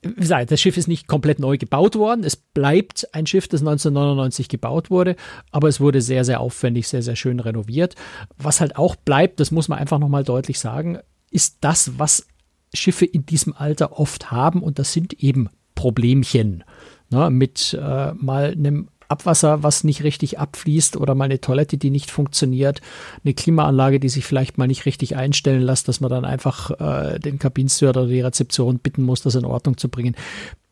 wie 0.05 0.21
gesagt, 0.21 0.51
das 0.51 0.61
Schiff 0.61 0.77
ist 0.77 0.89
nicht 0.89 1.07
komplett 1.07 1.39
neu 1.39 1.59
gebaut 1.59 1.97
worden. 1.97 2.25
Es 2.25 2.37
bleibt 2.37 3.09
ein 3.13 3.27
Schiff, 3.27 3.49
das 3.49 3.61
1999 3.61 4.49
gebaut 4.49 4.91
wurde, 4.91 5.17
aber 5.51 5.69
es 5.69 5.81
wurde 5.81 6.01
sehr, 6.01 6.25
sehr 6.25 6.41
aufwendig, 6.41 6.89
sehr, 6.89 7.03
sehr 7.03 7.17
schön 7.17 7.41
renoviert. 7.41 7.95
Was 8.37 8.61
halt 8.61 8.77
auch 8.77 8.97
bleibt, 8.97 9.41
das 9.41 9.51
muss 9.51 9.69
man 9.69 9.79
einfach 9.79 9.99
nochmal 9.99 10.25
deutlich 10.25 10.59
sagen, 10.59 10.99
ist 11.31 11.59
das, 11.61 11.99
was 11.99 12.27
Schiffe 12.73 13.05
in 13.05 13.27
diesem 13.27 13.55
Alter 13.55 13.99
oft 13.99 14.31
haben 14.31 14.63
und 14.63 14.79
das 14.79 14.93
sind 14.93 15.13
eben 15.15 15.49
Problemchen. 15.75 16.65
Ne, 17.11 17.31
mit 17.31 17.75
äh, 17.81 18.13
mal 18.15 18.53
einem 18.53 18.89
Abwasser, 19.09 19.63
was 19.63 19.85
nicht 19.85 20.03
richtig 20.03 20.39
abfließt 20.39 20.97
oder 20.97 21.15
mal 21.15 21.25
eine 21.25 21.41
Toilette, 21.41 21.77
die 21.77 21.91
nicht 21.91 22.11
funktioniert, 22.11 22.81
eine 23.25 23.35
Klimaanlage, 23.35 24.01
die 24.01 24.09
sich 24.09 24.25
vielleicht 24.25 24.59
mal 24.59 24.67
nicht 24.67 24.87
richtig 24.87 25.17
einstellen 25.17 25.63
lässt, 25.63 25.89
dass 25.89 26.01
man 26.01 26.11
dann 26.11 26.25
einfach 26.25 26.71
äh, 26.81 27.19
den 27.19 27.39
Kabinensteward 27.39 27.97
oder 27.97 28.07
die 28.07 28.21
Rezeption 28.21 28.79
bitten 28.79 29.03
muss, 29.03 29.23
das 29.23 29.35
in 29.35 29.45
Ordnung 29.45 29.77
zu 29.77 29.89
bringen. 29.89 30.17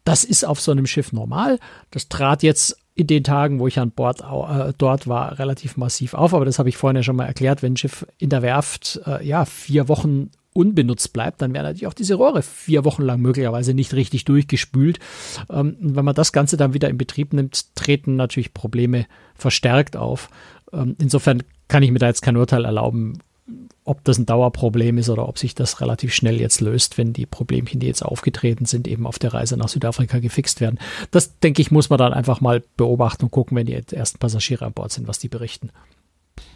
Das 0.04 0.24
ist 0.24 0.44
auf 0.44 0.60
so 0.60 0.72
einem 0.72 0.86
Schiff 0.86 1.12
normal. 1.12 1.58
Das 1.90 2.08
trat 2.08 2.42
jetzt 2.42 2.76
in 2.94 3.06
den 3.06 3.24
Tagen, 3.24 3.58
wo 3.58 3.66
ich 3.68 3.78
an 3.78 3.90
Bord 3.90 4.20
äh, 4.20 4.72
dort 4.76 5.06
war, 5.06 5.38
relativ 5.38 5.76
massiv 5.76 6.14
auf. 6.14 6.34
Aber 6.34 6.44
das 6.44 6.58
habe 6.58 6.68
ich 6.68 6.76
vorhin 6.76 6.96
ja 6.96 7.02
schon 7.02 7.16
mal 7.16 7.26
erklärt. 7.26 7.62
Wenn 7.62 7.74
ein 7.74 7.76
Schiff 7.76 8.06
in 8.18 8.28
der 8.28 8.42
Werft 8.42 9.00
äh, 9.06 9.26
ja 9.26 9.44
vier 9.44 9.88
Wochen 9.88 10.30
unbenutzt 10.52 11.12
bleibt, 11.12 11.42
dann 11.42 11.54
werden 11.54 11.64
natürlich 11.64 11.86
auch 11.86 11.94
diese 11.94 12.14
Rohre 12.14 12.42
vier 12.42 12.84
Wochen 12.84 13.02
lang 13.02 13.20
möglicherweise 13.20 13.74
nicht 13.74 13.94
richtig 13.94 14.24
durchgespült. 14.24 14.98
Ähm, 15.50 15.76
wenn 15.80 16.04
man 16.04 16.14
das 16.14 16.32
Ganze 16.32 16.56
dann 16.56 16.74
wieder 16.74 16.88
in 16.88 16.98
Betrieb 16.98 17.32
nimmt, 17.32 17.74
treten 17.74 18.16
natürlich 18.16 18.54
Probleme 18.54 19.06
verstärkt 19.34 19.96
auf. 19.96 20.28
Ähm, 20.72 20.96
insofern 21.00 21.42
kann 21.68 21.82
ich 21.82 21.90
mir 21.90 21.98
da 21.98 22.06
jetzt 22.06 22.22
kein 22.22 22.36
Urteil 22.36 22.64
erlauben, 22.64 23.18
ob 23.84 24.04
das 24.04 24.18
ein 24.18 24.26
Dauerproblem 24.26 24.98
ist 24.98 25.08
oder 25.08 25.28
ob 25.28 25.38
sich 25.38 25.54
das 25.54 25.80
relativ 25.80 26.14
schnell 26.14 26.40
jetzt 26.40 26.60
löst, 26.60 26.98
wenn 26.98 27.12
die 27.12 27.26
Problemchen, 27.26 27.80
die 27.80 27.88
jetzt 27.88 28.04
aufgetreten 28.04 28.64
sind, 28.64 28.86
eben 28.86 29.06
auf 29.06 29.18
der 29.18 29.34
Reise 29.34 29.56
nach 29.56 29.68
Südafrika 29.68 30.20
gefixt 30.20 30.60
werden. 30.60 30.78
Das, 31.10 31.38
denke 31.40 31.62
ich, 31.62 31.70
muss 31.70 31.90
man 31.90 31.98
dann 31.98 32.12
einfach 32.12 32.40
mal 32.40 32.62
beobachten 32.76 33.24
und 33.24 33.30
gucken, 33.30 33.56
wenn 33.56 33.66
die 33.66 33.74
ersten 33.74 34.18
Passagiere 34.18 34.66
an 34.66 34.72
Bord 34.72 34.92
sind, 34.92 35.08
was 35.08 35.18
die 35.18 35.28
berichten. 35.28 35.70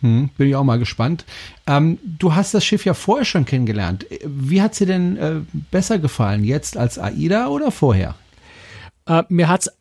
Hm, 0.00 0.30
bin 0.36 0.48
ich 0.48 0.56
auch 0.56 0.64
mal 0.64 0.78
gespannt. 0.78 1.24
Ähm, 1.66 1.98
du 2.04 2.34
hast 2.34 2.54
das 2.54 2.64
Schiff 2.64 2.84
ja 2.84 2.94
vorher 2.94 3.24
schon 3.24 3.44
kennengelernt. 3.44 4.06
Wie 4.24 4.60
hat 4.60 4.74
sie 4.74 4.86
denn 4.86 5.16
äh, 5.16 5.40
besser 5.70 5.98
gefallen, 5.98 6.44
jetzt 6.44 6.76
als 6.76 6.98
AIDA 6.98 7.48
oder 7.48 7.70
vorher? 7.70 8.14
Äh, 9.06 9.22
mir 9.28 9.48
hat 9.48 9.62
es 9.62 9.72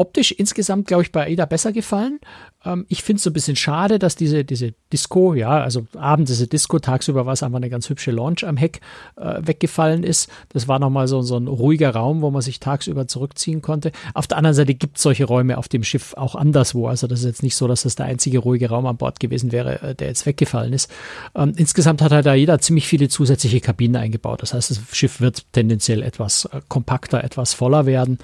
optisch 0.00 0.32
insgesamt, 0.32 0.86
glaube 0.86 1.02
ich, 1.02 1.12
bei 1.12 1.26
AIDA 1.26 1.44
besser 1.44 1.72
gefallen. 1.72 2.20
Ähm, 2.64 2.86
ich 2.88 3.02
finde 3.02 3.18
es 3.18 3.24
so 3.24 3.30
ein 3.30 3.34
bisschen 3.34 3.54
schade, 3.54 3.98
dass 3.98 4.16
diese, 4.16 4.46
diese 4.46 4.72
Disco, 4.92 5.34
ja, 5.34 5.62
also 5.62 5.86
abends 5.94 6.30
diese 6.30 6.46
Disco, 6.46 6.78
tagsüber 6.78 7.26
war 7.26 7.34
es 7.34 7.42
einfach 7.42 7.58
eine 7.58 7.68
ganz 7.68 7.88
hübsche 7.90 8.10
Launch 8.10 8.46
am 8.46 8.56
Heck 8.56 8.80
äh, 9.16 9.40
weggefallen 9.42 10.02
ist. 10.02 10.30
Das 10.48 10.68
war 10.68 10.78
nochmal 10.78 11.06
so, 11.06 11.20
so 11.20 11.36
ein 11.36 11.48
ruhiger 11.48 11.90
Raum, 11.90 12.22
wo 12.22 12.30
man 12.30 12.40
sich 12.40 12.60
tagsüber 12.60 13.08
zurückziehen 13.08 13.60
konnte. 13.60 13.92
Auf 14.14 14.26
der 14.26 14.38
anderen 14.38 14.54
Seite 14.54 14.74
gibt 14.74 14.96
es 14.96 15.02
solche 15.02 15.26
Räume 15.26 15.58
auf 15.58 15.68
dem 15.68 15.84
Schiff 15.84 16.14
auch 16.14 16.34
anderswo. 16.34 16.88
Also 16.88 17.06
das 17.06 17.20
ist 17.20 17.26
jetzt 17.26 17.42
nicht 17.42 17.56
so, 17.56 17.68
dass 17.68 17.82
das 17.82 17.94
der 17.94 18.06
einzige 18.06 18.38
ruhige 18.38 18.70
Raum 18.70 18.86
an 18.86 18.96
Bord 18.96 19.20
gewesen 19.20 19.52
wäre, 19.52 19.82
äh, 19.82 19.94
der 19.94 20.08
jetzt 20.08 20.24
weggefallen 20.24 20.72
ist. 20.72 20.90
Ähm, 21.34 21.52
insgesamt 21.56 22.00
hat 22.00 22.12
halt 22.12 22.24
da 22.24 22.32
jeder 22.32 22.58
ziemlich 22.58 22.88
viele 22.88 23.10
zusätzliche 23.10 23.60
Kabinen 23.60 23.96
eingebaut. 23.96 24.40
Das 24.40 24.54
heißt, 24.54 24.70
das 24.70 24.80
Schiff 24.92 25.20
wird 25.20 25.44
tendenziell 25.52 26.02
etwas 26.02 26.46
äh, 26.46 26.62
kompakter, 26.68 27.22
etwas 27.22 27.52
voller 27.52 27.84
werden. 27.84 28.18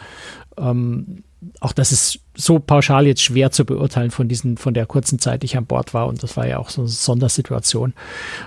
Ähm, 0.58 1.22
auch 1.60 1.72
das 1.72 1.92
ist 1.92 2.20
so 2.34 2.58
pauschal 2.58 3.06
jetzt 3.06 3.22
schwer 3.22 3.50
zu 3.50 3.64
beurteilen 3.64 4.10
von 4.10 4.28
diesen, 4.28 4.56
von 4.56 4.74
der 4.74 4.86
kurzen 4.86 5.18
Zeit, 5.18 5.42
die 5.42 5.46
ich 5.46 5.56
an 5.56 5.66
Bord 5.66 5.94
war. 5.94 6.06
Und 6.06 6.22
das 6.22 6.36
war 6.36 6.46
ja 6.46 6.58
auch 6.58 6.70
so 6.70 6.82
eine 6.82 6.88
Sondersituation. 6.88 7.94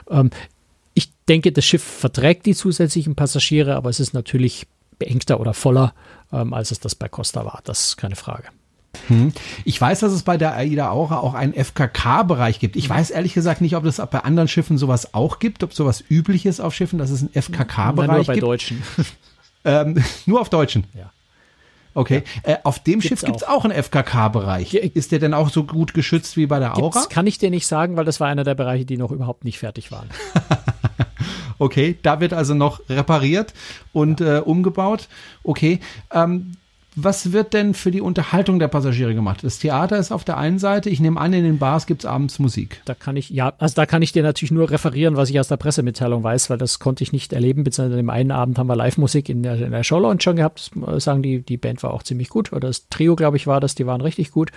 Ähm, 0.09 0.31
ich 0.93 1.11
denke, 1.27 1.51
das 1.51 1.65
Schiff 1.65 1.83
verträgt 1.83 2.45
die 2.45 2.55
zusätzlichen 2.55 3.15
Passagiere, 3.15 3.75
aber 3.75 3.89
es 3.89 3.99
ist 3.99 4.13
natürlich 4.13 4.67
beengter 4.97 5.39
oder 5.39 5.53
voller, 5.53 5.93
ähm, 6.33 6.53
als 6.53 6.71
es 6.71 6.79
das 6.79 6.95
bei 6.95 7.07
Costa 7.07 7.45
war. 7.45 7.61
Das 7.63 7.89
ist 7.89 7.97
keine 7.97 8.15
Frage. 8.15 8.49
Hm. 9.07 9.31
Ich 9.65 9.79
weiß, 9.79 9.99
dass 9.99 10.11
es 10.11 10.23
bei 10.23 10.37
der 10.37 10.55
AIDA 10.55 10.89
Aura 10.89 11.19
auch 11.19 11.35
einen 11.35 11.53
FKK-Bereich 11.53 12.59
gibt. 12.59 12.75
Ich 12.75 12.89
weiß 12.89 13.11
ehrlich 13.11 13.33
gesagt 13.33 13.61
nicht, 13.61 13.75
ob 13.75 13.85
es 13.85 13.97
bei 13.97 14.19
anderen 14.19 14.47
Schiffen 14.47 14.77
sowas 14.77 15.13
auch 15.13 15.39
gibt, 15.39 15.63
ob 15.63 15.73
sowas 15.73 16.03
üblich 16.09 16.45
ist 16.45 16.59
auf 16.59 16.73
Schiffen, 16.73 16.99
dass 16.99 17.11
es 17.11 17.21
einen 17.21 17.31
FKK-Bereich 17.33 18.25
gibt. 18.25 18.27
Nur 18.27 18.35
bei 18.35 18.39
Deutschen. 18.39 18.83
Ähm, 19.65 20.01
nur 20.25 20.39
auf 20.39 20.49
Deutschen. 20.49 20.85
Ja. 20.93 21.11
Okay. 21.99 22.23
Ja. 22.45 22.53
Äh, 22.53 22.57
auf 22.63 22.79
dem 22.79 23.01
gibt's 23.01 23.07
Schiff 23.07 23.21
gibt 23.25 23.41
es 23.41 23.43
auch. 23.43 23.57
auch 23.57 23.65
einen 23.65 23.83
FKK-Bereich. 23.83 24.73
Ist 24.73 25.11
der 25.11 25.19
denn 25.19 25.33
auch 25.33 25.49
so 25.49 25.65
gut 25.65 25.93
geschützt 25.93 26.37
wie 26.37 26.45
bei 26.45 26.57
der 26.57 26.77
Aura? 26.77 26.91
Das 26.93 27.09
kann 27.09 27.27
ich 27.27 27.39
dir 27.39 27.49
nicht 27.49 27.67
sagen, 27.67 27.97
weil 27.97 28.05
das 28.05 28.21
war 28.21 28.29
einer 28.29 28.45
der 28.45 28.55
Bereiche, 28.55 28.85
die 28.85 28.95
noch 28.95 29.11
überhaupt 29.11 29.43
nicht 29.43 29.59
fertig 29.59 29.91
waren. 29.91 30.09
okay, 31.59 31.97
da 32.01 32.21
wird 32.21 32.31
also 32.31 32.53
noch 32.53 32.79
repariert 32.87 33.53
und 33.91 34.21
ja. 34.21 34.37
äh, 34.37 34.39
umgebaut. 34.39 35.09
Okay. 35.43 35.81
Ähm, 36.13 36.53
was 37.03 37.31
wird 37.31 37.53
denn 37.53 37.73
für 37.73 37.91
die 37.91 38.01
Unterhaltung 38.01 38.59
der 38.59 38.67
Passagiere 38.67 39.13
gemacht? 39.13 39.43
Das 39.43 39.59
Theater 39.59 39.97
ist 39.97 40.11
auf 40.11 40.23
der 40.23 40.37
einen 40.37 40.59
Seite. 40.59 40.89
Ich 40.89 40.99
nehme 40.99 41.19
an, 41.19 41.33
in 41.33 41.43
den 41.43 41.57
Bars 41.57 41.85
gibt 41.85 42.03
es 42.03 42.05
abends 42.05 42.39
Musik. 42.39 42.81
Da 42.85 42.93
kann 42.93 43.15
ich, 43.17 43.29
ja, 43.29 43.53
also 43.57 43.75
da 43.75 43.85
kann 43.85 44.01
ich 44.01 44.11
dir 44.11 44.23
natürlich 44.23 44.51
nur 44.51 44.69
referieren, 44.69 45.15
was 45.15 45.29
ich 45.29 45.39
aus 45.39 45.47
der 45.47 45.57
Pressemitteilung 45.57 46.23
weiß, 46.23 46.49
weil 46.49 46.57
das 46.57 46.79
konnte 46.79 47.03
ich 47.03 47.11
nicht 47.11 47.33
erleben. 47.33 47.63
Beziehungsweise 47.63 47.95
an 47.95 48.05
dem 48.05 48.09
einen 48.09 48.31
Abend 48.31 48.57
haben 48.57 48.67
wir 48.67 48.75
Live-Musik 48.75 49.29
in 49.29 49.43
der, 49.43 49.55
in 49.55 49.71
der 49.71 49.83
Showlounge 49.83 50.21
schon 50.21 50.35
gehabt. 50.35 50.71
Das 50.75 51.03
sagen 51.03 51.23
die, 51.23 51.41
die 51.41 51.57
Band 51.57 51.83
war 51.83 51.93
auch 51.93 52.03
ziemlich 52.03 52.29
gut. 52.29 52.51
Oder 52.51 52.67
das 52.67 52.87
Trio, 52.89 53.15
glaube 53.15 53.37
ich, 53.37 53.47
war 53.47 53.59
das. 53.59 53.75
Die 53.75 53.85
waren 53.85 54.01
richtig 54.01 54.31
gut. 54.31 54.51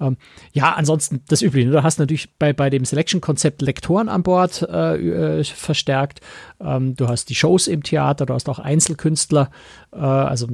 Ähm, 0.00 0.16
ja, 0.52 0.72
ansonsten 0.72 1.22
das 1.28 1.42
Übliche. 1.42 1.70
Du 1.70 1.82
hast 1.82 1.98
natürlich 1.98 2.34
bei, 2.38 2.52
bei 2.52 2.70
dem 2.70 2.84
Selection-Konzept 2.84 3.62
Lektoren 3.62 4.08
an 4.08 4.22
Bord 4.22 4.62
äh, 4.62 5.40
äh, 5.40 5.44
verstärkt. 5.44 6.20
Ähm, 6.60 6.96
du 6.96 7.08
hast 7.08 7.28
die 7.28 7.34
Shows 7.34 7.68
im 7.68 7.82
Theater, 7.82 8.26
du 8.26 8.34
hast 8.34 8.48
auch 8.48 8.58
Einzelkünstler. 8.58 9.50
Äh, 9.92 9.98
also 9.98 10.48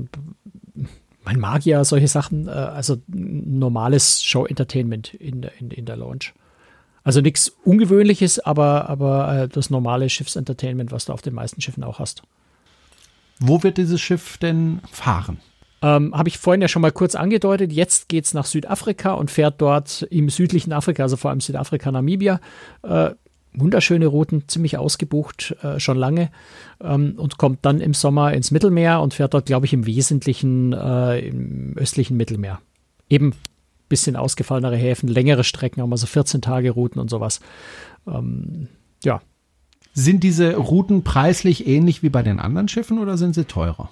mein 1.27 1.41
Magier, 1.41 1.85
solche 1.85 2.09
Sachen, 2.09 2.49
äh, 2.49 2.53
also 2.53 2.97
normales 3.09 4.23
Show-Entertainment 4.23 5.12
in, 5.12 5.43
der, 5.43 5.53
in, 5.61 5.71
in 5.71 5.85
der 5.85 5.97
Lounge. 5.97 6.33
Also 7.05 7.21
nichts 7.21 7.49
Ungewöhnliches, 7.65 8.39
aber, 8.39 8.89
aber 8.89 9.43
äh, 9.43 9.49
das 9.49 9.69
normale 9.69 10.09
Schiffsentertainment, 10.09 10.93
was 10.93 11.05
du 11.05 11.12
auf 11.12 11.23
den 11.23 11.35
meisten 11.35 11.61
Schiffen 11.61 11.85
auch 11.85 11.99
hast. 11.99 12.23
Wo 13.39 13.62
wird 13.62 13.77
dieses 13.77 14.01
Schiff 14.01 14.39
denn 14.39 14.81
fahren? 14.91 15.39
Ähm, 15.83 16.15
Habe 16.15 16.29
ich 16.29 16.39
vorhin 16.39 16.62
ja 16.62 16.69
schon 16.69 16.83
mal 16.83 16.93
kurz 16.93 17.15
angedeutet. 17.15 17.73
Jetzt 17.73 18.09
geht 18.09 18.25
es 18.25 18.33
nach 18.33 18.47
Südafrika 18.47 19.12
und 19.12 19.31
fährt 19.31 19.61
dort 19.61 20.03
im 20.11 20.31
südlichen 20.31 20.73
Afrika, 20.73 21.03
also 21.03 21.17
vor 21.17 21.31
allem 21.31 21.41
Südafrika, 21.41 21.93
Namibia, 21.93 22.41
äh, 22.83 23.11
wunderschöne 23.57 24.07
Routen, 24.07 24.49
ziemlich 24.49 24.79
ausgebucht, 24.79 25.57
äh, 25.62 25.81
schon 25.81 25.97
lange 25.97 26.31
ähm, 26.81 27.14
und 27.16 27.38
kommt 27.38 27.64
dann 27.64 27.81
im 27.81 27.95
Sommer 27.95 28.33
ins 28.33 28.51
Mittelmeer 28.51 29.01
und 29.01 29.14
fährt 29.14 29.35
dort, 29.35 29.47
glaube 29.47 29.66
ich, 29.66 29.73
im 29.73 29.87
Wesentlichen 29.87 30.73
äh, 30.73 31.19
im 31.21 31.75
östlichen 31.77 32.16
Mittelmeer. 32.16 32.61
Eben 33.09 33.33
bisschen 33.88 34.16
ausgefallenere 34.16 34.77
Häfen, 34.77 35.09
längere 35.09 35.45
Strecken, 35.45 35.81
auch 35.81 35.87
mal 35.87 35.97
so 35.97 36.07
14 36.07 36.42
Tage 36.42 36.71
Routen 36.71 37.01
und 37.01 37.11
sowas. 37.11 37.40
Ähm, 38.07 38.69
ja. 39.05 39.21
Sind 39.95 40.25
diese 40.25 40.57
Routen 40.57 41.05
preislich 41.05 41.66
ähnlich 41.66 42.03
wie 42.03 42.11
bei 42.11 42.23
den 42.23 42.38
anderen 42.38 42.69
Schiffen 42.69 42.99
oder 42.99 43.16
sind 43.16 43.35
sie 43.35 43.45
teurer? 43.45 43.88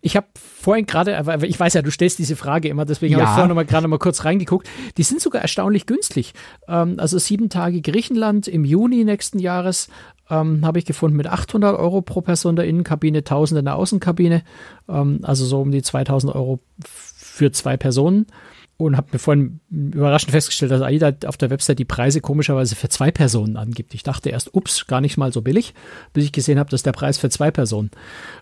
Ich 0.00 0.16
habe 0.16 0.26
vorhin 0.34 0.86
gerade, 0.86 1.22
ich 1.42 1.58
weiß 1.58 1.74
ja, 1.74 1.82
du 1.82 1.90
stellst 1.90 2.18
diese 2.18 2.36
Frage 2.36 2.68
immer, 2.68 2.84
deswegen 2.84 3.12
ja. 3.12 3.20
habe 3.20 3.28
ich 3.28 3.34
vorhin 3.34 3.48
noch 3.48 3.54
mal, 3.54 3.64
gerade 3.64 3.88
mal 3.88 3.98
kurz 3.98 4.24
reingeguckt. 4.24 4.68
Die 4.96 5.02
sind 5.02 5.20
sogar 5.20 5.42
erstaunlich 5.42 5.86
günstig. 5.86 6.34
Ähm, 6.68 6.96
also 6.98 7.18
sieben 7.18 7.48
Tage 7.48 7.80
Griechenland 7.80 8.48
im 8.48 8.64
Juni 8.64 9.04
nächsten 9.04 9.38
Jahres 9.38 9.88
ähm, 10.30 10.64
habe 10.64 10.78
ich 10.78 10.84
gefunden 10.84 11.16
mit 11.16 11.26
800 11.26 11.78
Euro 11.78 12.02
pro 12.02 12.20
Person 12.20 12.56
der 12.56 12.66
Innenkabine, 12.66 13.18
1000 13.18 13.58
in 13.58 13.64
der 13.66 13.76
Außenkabine. 13.76 14.42
Ähm, 14.88 15.20
also 15.22 15.44
so 15.44 15.60
um 15.60 15.70
die 15.70 15.82
2000 15.82 16.34
Euro 16.34 16.60
für 16.84 17.52
zwei 17.52 17.76
Personen 17.76 18.26
und 18.76 18.96
habe 18.96 19.08
mir 19.12 19.18
vorhin 19.18 19.60
überraschend 19.70 20.32
festgestellt, 20.32 20.72
dass 20.72 20.82
AIDA 20.82 21.12
auf 21.26 21.36
der 21.36 21.50
Website 21.50 21.78
die 21.78 21.84
Preise 21.84 22.20
komischerweise 22.20 22.74
für 22.74 22.88
zwei 22.88 23.10
Personen 23.12 23.56
angibt. 23.56 23.94
Ich 23.94 24.02
dachte 24.02 24.30
erst, 24.30 24.52
ups, 24.54 24.86
gar 24.86 25.00
nicht 25.00 25.16
mal 25.16 25.32
so 25.32 25.42
billig, 25.42 25.74
bis 26.12 26.24
ich 26.24 26.32
gesehen 26.32 26.58
habe, 26.58 26.70
dass 26.70 26.82
der 26.82 26.92
Preis 26.92 27.18
für 27.18 27.30
zwei 27.30 27.50
Personen. 27.50 27.90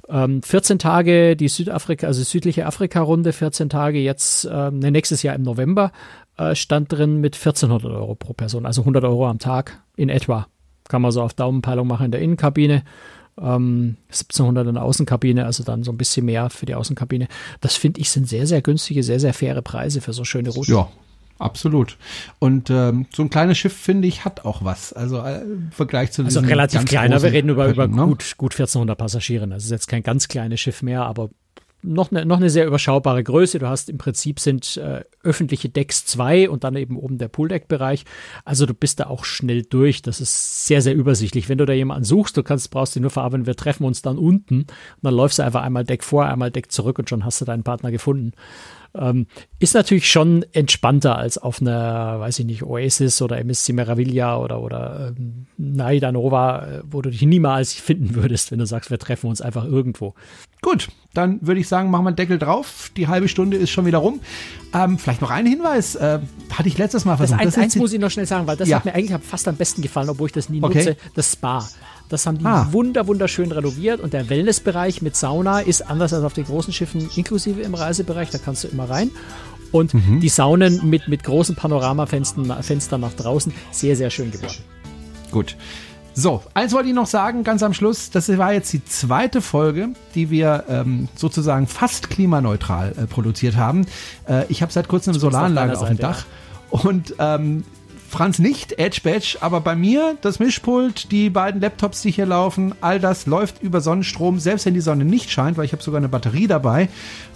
Ähm, 0.08 0.42
14 0.42 0.78
Tage 0.78 1.36
die 1.36 1.48
Südafrika, 1.48 2.06
also 2.06 2.22
südliche 2.22 2.66
Afrika-Runde, 2.66 3.32
14 3.32 3.68
Tage 3.68 3.98
jetzt 3.98 4.48
ähm, 4.50 4.78
nächstes 4.78 5.22
Jahr 5.22 5.34
im 5.34 5.42
November 5.42 5.92
äh, 6.38 6.54
stand 6.54 6.90
drin 6.90 7.20
mit 7.20 7.34
1400 7.36 7.92
Euro 7.92 8.14
pro 8.14 8.32
Person, 8.32 8.64
also 8.64 8.82
100 8.82 9.04
Euro 9.04 9.28
am 9.28 9.38
Tag 9.38 9.82
in 9.96 10.08
etwa. 10.08 10.46
Kann 10.88 11.02
man 11.02 11.12
so 11.12 11.22
auf 11.22 11.34
Daumenpeilung 11.34 11.86
machen 11.86 12.06
in 12.06 12.10
der 12.10 12.20
Innenkabine 12.20 12.84
ähm, 13.38 13.96
1700 14.08 14.68
in 14.68 14.74
der 14.74 14.84
Außenkabine, 14.84 15.44
also 15.44 15.64
dann 15.64 15.82
so 15.82 15.92
ein 15.92 15.96
bisschen 15.96 16.26
mehr 16.26 16.50
für 16.50 16.66
die 16.66 16.74
Außenkabine. 16.74 17.28
Das 17.60 17.76
finde 17.76 18.00
ich 18.00 18.10
sind 18.10 18.28
sehr, 18.28 18.46
sehr 18.46 18.62
günstige, 18.62 19.02
sehr, 19.02 19.20
sehr 19.20 19.34
faire 19.34 19.62
Preise 19.62 20.00
für 20.00 20.12
so 20.12 20.24
schöne 20.24 20.50
Routen. 20.50 20.74
Ja, 20.74 20.88
absolut. 21.38 21.96
Und 22.38 22.70
ähm, 22.70 23.06
so 23.14 23.22
ein 23.22 23.30
kleines 23.30 23.58
Schiff, 23.58 23.74
finde 23.74 24.08
ich, 24.08 24.24
hat 24.24 24.44
auch 24.44 24.64
was. 24.64 24.92
Also 24.92 25.18
äh, 25.18 25.42
im 25.42 25.70
Vergleich 25.72 26.12
zu 26.12 26.24
Also 26.24 26.40
relativ 26.40 26.84
kleiner, 26.84 27.22
wir 27.22 27.32
reden 27.32 27.48
über, 27.48 27.68
über 27.68 27.86
ne? 27.86 28.04
gut, 28.04 28.34
gut 28.36 28.52
1400 28.52 28.98
Passagiere. 28.98 29.48
Das 29.48 29.64
ist 29.64 29.70
jetzt 29.70 29.88
kein 29.88 30.02
ganz 30.02 30.28
kleines 30.28 30.60
Schiff 30.60 30.82
mehr, 30.82 31.04
aber 31.04 31.30
noch 31.82 32.10
eine, 32.10 32.24
noch 32.24 32.36
eine 32.36 32.50
sehr 32.50 32.66
überschaubare 32.66 33.22
Größe. 33.22 33.58
Du 33.58 33.68
hast 33.68 33.90
im 33.90 33.98
Prinzip 33.98 34.40
sind 34.40 34.76
äh, 34.76 35.04
öffentliche 35.22 35.68
Decks 35.68 36.06
zwei 36.06 36.48
und 36.48 36.64
dann 36.64 36.76
eben 36.76 36.96
oben 36.96 37.18
der 37.18 37.28
Pooldeck-Bereich. 37.28 38.04
Also 38.44 38.66
du 38.66 38.74
bist 38.74 39.00
da 39.00 39.06
auch 39.06 39.24
schnell 39.24 39.62
durch. 39.62 40.02
Das 40.02 40.20
ist 40.20 40.66
sehr, 40.66 40.82
sehr 40.82 40.94
übersichtlich. 40.94 41.48
Wenn 41.48 41.58
du 41.58 41.66
da 41.66 41.72
jemanden 41.72 42.04
suchst, 42.04 42.36
du 42.36 42.42
kannst, 42.42 42.70
brauchst 42.70 42.96
du 42.96 43.00
nur 43.00 43.10
verarbeiten, 43.10 43.46
wir 43.46 43.56
treffen 43.56 43.84
uns 43.84 44.02
dann 44.02 44.18
unten 44.18 44.60
und 44.62 44.68
dann 45.02 45.14
läufst 45.14 45.38
du 45.38 45.42
einfach 45.42 45.62
einmal 45.62 45.84
Deck 45.84 46.04
vor, 46.04 46.26
einmal 46.26 46.50
Deck 46.50 46.70
zurück 46.70 46.98
und 46.98 47.08
schon 47.08 47.24
hast 47.24 47.40
du 47.40 47.44
deinen 47.44 47.64
Partner 47.64 47.90
gefunden. 47.90 48.32
Ähm, 48.94 49.26
ist 49.58 49.74
natürlich 49.74 50.10
schon 50.10 50.44
entspannter 50.52 51.16
als 51.16 51.38
auf 51.38 51.60
einer, 51.60 52.20
weiß 52.20 52.40
ich 52.40 52.46
nicht, 52.46 52.62
Oasis 52.62 53.22
oder 53.22 53.38
MSC 53.38 53.72
Meraviglia 53.72 54.36
oder, 54.36 54.60
oder 54.60 55.14
ähm, 55.16 55.46
Naida 55.56 56.12
Nova, 56.12 56.66
äh, 56.66 56.82
wo 56.84 57.00
du 57.00 57.10
dich 57.10 57.22
niemals 57.22 57.72
finden 57.72 58.14
würdest, 58.14 58.50
wenn 58.50 58.58
du 58.58 58.66
sagst, 58.66 58.90
wir 58.90 58.98
treffen 58.98 59.28
uns 59.28 59.40
einfach 59.40 59.64
irgendwo. 59.64 60.14
Gut, 60.60 60.88
dann 61.14 61.38
würde 61.42 61.60
ich 61.60 61.68
sagen, 61.68 61.90
machen 61.90 62.04
wir 62.04 62.08
einen 62.08 62.16
Deckel 62.16 62.38
drauf. 62.38 62.92
Die 62.96 63.08
halbe 63.08 63.28
Stunde 63.28 63.56
ist 63.56 63.70
schon 63.70 63.86
wieder 63.86 63.98
rum. 63.98 64.20
Ähm, 64.74 64.98
vielleicht 64.98 65.20
noch 65.20 65.30
ein 65.30 65.46
Hinweis. 65.46 65.96
Äh, 65.96 66.20
hatte 66.52 66.68
ich 66.68 66.78
letztes 66.78 67.04
Mal 67.04 67.16
versucht. 67.16 67.40
Das 67.40 67.46
eins, 67.46 67.54
das 67.54 67.64
eins 67.64 67.76
muss 67.76 67.92
ich 67.92 67.98
noch 67.98 68.10
schnell 68.10 68.26
sagen, 68.26 68.46
weil 68.46 68.56
das 68.56 68.68
ja. 68.68 68.76
hat 68.76 68.84
mir 68.84 68.94
eigentlich 68.94 69.18
fast 69.22 69.48
am 69.48 69.56
besten 69.56 69.82
gefallen, 69.82 70.08
obwohl 70.08 70.26
ich 70.26 70.32
das 70.32 70.48
nie 70.48 70.62
okay. 70.62 70.78
nutze. 70.78 70.96
Das 71.14 71.32
Spa. 71.32 71.66
Das 72.12 72.26
haben 72.26 72.36
die 72.36 72.44
ah. 72.44 72.68
wunder, 72.72 73.06
wunderschön 73.06 73.50
renoviert 73.50 73.98
und 74.00 74.12
der 74.12 74.28
Wellnessbereich 74.28 75.00
mit 75.00 75.16
Sauna 75.16 75.60
ist 75.60 75.88
anders 75.88 76.12
als 76.12 76.24
auf 76.24 76.34
den 76.34 76.44
großen 76.44 76.70
Schiffen 76.70 77.08
inklusive 77.16 77.62
im 77.62 77.74
Reisebereich. 77.74 78.28
Da 78.28 78.36
kannst 78.36 78.64
du 78.64 78.68
immer 78.68 78.90
rein. 78.90 79.10
Und 79.70 79.94
mhm. 79.94 80.20
die 80.20 80.28
Saunen 80.28 80.90
mit, 80.90 81.08
mit 81.08 81.24
großen 81.24 81.56
Panoramafenstern 81.56 82.62
Fenstern 82.62 83.00
nach 83.00 83.14
draußen, 83.14 83.54
sehr, 83.70 83.96
sehr 83.96 84.10
schön 84.10 84.30
geworden. 84.30 84.58
Gut. 85.30 85.56
So, 86.12 86.42
eins 86.52 86.74
wollte 86.74 86.90
ich 86.90 86.94
noch 86.94 87.06
sagen, 87.06 87.44
ganz 87.44 87.62
am 87.62 87.72
Schluss. 87.72 88.10
Das 88.10 88.28
war 88.36 88.52
jetzt 88.52 88.70
die 88.74 88.84
zweite 88.84 89.40
Folge, 89.40 89.88
die 90.14 90.28
wir 90.28 90.64
ähm, 90.68 91.08
sozusagen 91.14 91.66
fast 91.66 92.10
klimaneutral 92.10 92.92
äh, 92.92 93.06
produziert 93.06 93.56
haben. 93.56 93.86
Äh, 94.28 94.44
ich 94.50 94.60
habe 94.60 94.70
seit 94.70 94.88
kurzem 94.88 95.12
eine 95.12 95.20
Solaranlage 95.20 95.78
auf, 95.78 95.88
dem 95.88 95.96
Dach. 95.96 96.26
Ja. 96.72 96.80
Und 96.80 97.14
ähm, 97.18 97.64
Franz 98.12 98.38
nicht, 98.38 98.78
Edge 98.78 99.00
Badge, 99.02 99.38
aber 99.40 99.62
bei 99.62 99.74
mir 99.74 100.18
das 100.20 100.38
Mischpult, 100.38 101.10
die 101.10 101.30
beiden 101.30 101.62
Laptops, 101.62 102.02
die 102.02 102.10
hier 102.10 102.26
laufen, 102.26 102.74
all 102.82 103.00
das 103.00 103.24
läuft 103.24 103.62
über 103.62 103.80
Sonnenstrom, 103.80 104.38
selbst 104.38 104.66
wenn 104.66 104.74
die 104.74 104.82
Sonne 104.82 105.06
nicht 105.06 105.30
scheint, 105.30 105.56
weil 105.56 105.64
ich 105.64 105.72
habe 105.72 105.82
sogar 105.82 105.96
eine 105.96 106.10
Batterie 106.10 106.46
dabei 106.46 106.90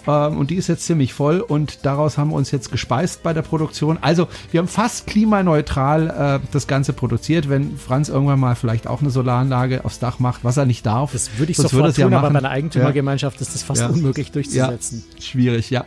ähm, 0.07 0.39
und 0.39 0.51
die 0.51 0.57
ist 0.57 0.69
jetzt 0.69 0.87
ziemlich 0.87 1.15
voll 1.15 1.41
und 1.41 1.85
daraus 1.85 2.19
haben 2.19 2.31
wir 2.31 2.37
uns 2.37 2.51
jetzt 2.51 2.71
gespeist 2.71 3.23
bei 3.23 3.33
der 3.33 3.43
Produktion. 3.43 3.99
Also 4.01 4.29
wir 4.51 4.61
haben 4.61 4.69
fast 4.69 5.07
klimaneutral 5.07 6.41
äh, 6.43 6.47
das 6.53 6.67
Ganze 6.67 6.93
produziert, 6.93 7.49
wenn 7.49 7.77
Franz 7.77 8.09
irgendwann 8.09 8.41
mal 8.41 8.55
vielleicht 8.55 8.87
auch 8.87 9.01
eine 9.01 9.11
Solaranlage 9.11 9.85
aufs 9.85 9.99
Dach 9.99 10.19
macht, 10.19 10.45
was 10.45 10.57
er 10.57 10.67
nicht 10.67 10.87
darf. 10.87 11.13
Das 11.13 11.39
würde 11.39 11.53
ich 11.53 11.57
sofort 11.57 11.95
tun, 11.97 12.11
ja 12.11 12.19
aber 12.19 12.31
bei 12.31 12.39
einer 12.39 12.51
Eigentümergemeinschaft 12.51 13.37
ja. 13.37 13.43
ist 13.43 13.55
das 13.55 13.63
fast 13.63 13.83
ja. 13.83 13.89
unmöglich 13.89 14.33
durchzusetzen. 14.33 15.05
Schwierig, 15.21 15.71
ja. 15.71 15.85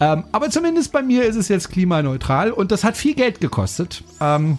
Ähm, 0.00 0.24
aber 0.32 0.50
zumindest 0.50 0.92
bei 0.92 1.02
mir 1.02 1.24
ist 1.24 1.36
es 1.36 1.48
jetzt 1.48 1.70
klimaneutral 1.70 2.52
und 2.52 2.72
das 2.72 2.84
hat 2.84 2.96
viel 2.96 3.14
Geld 3.14 3.40
gekostet. 3.40 4.02
Ähm, 4.20 4.58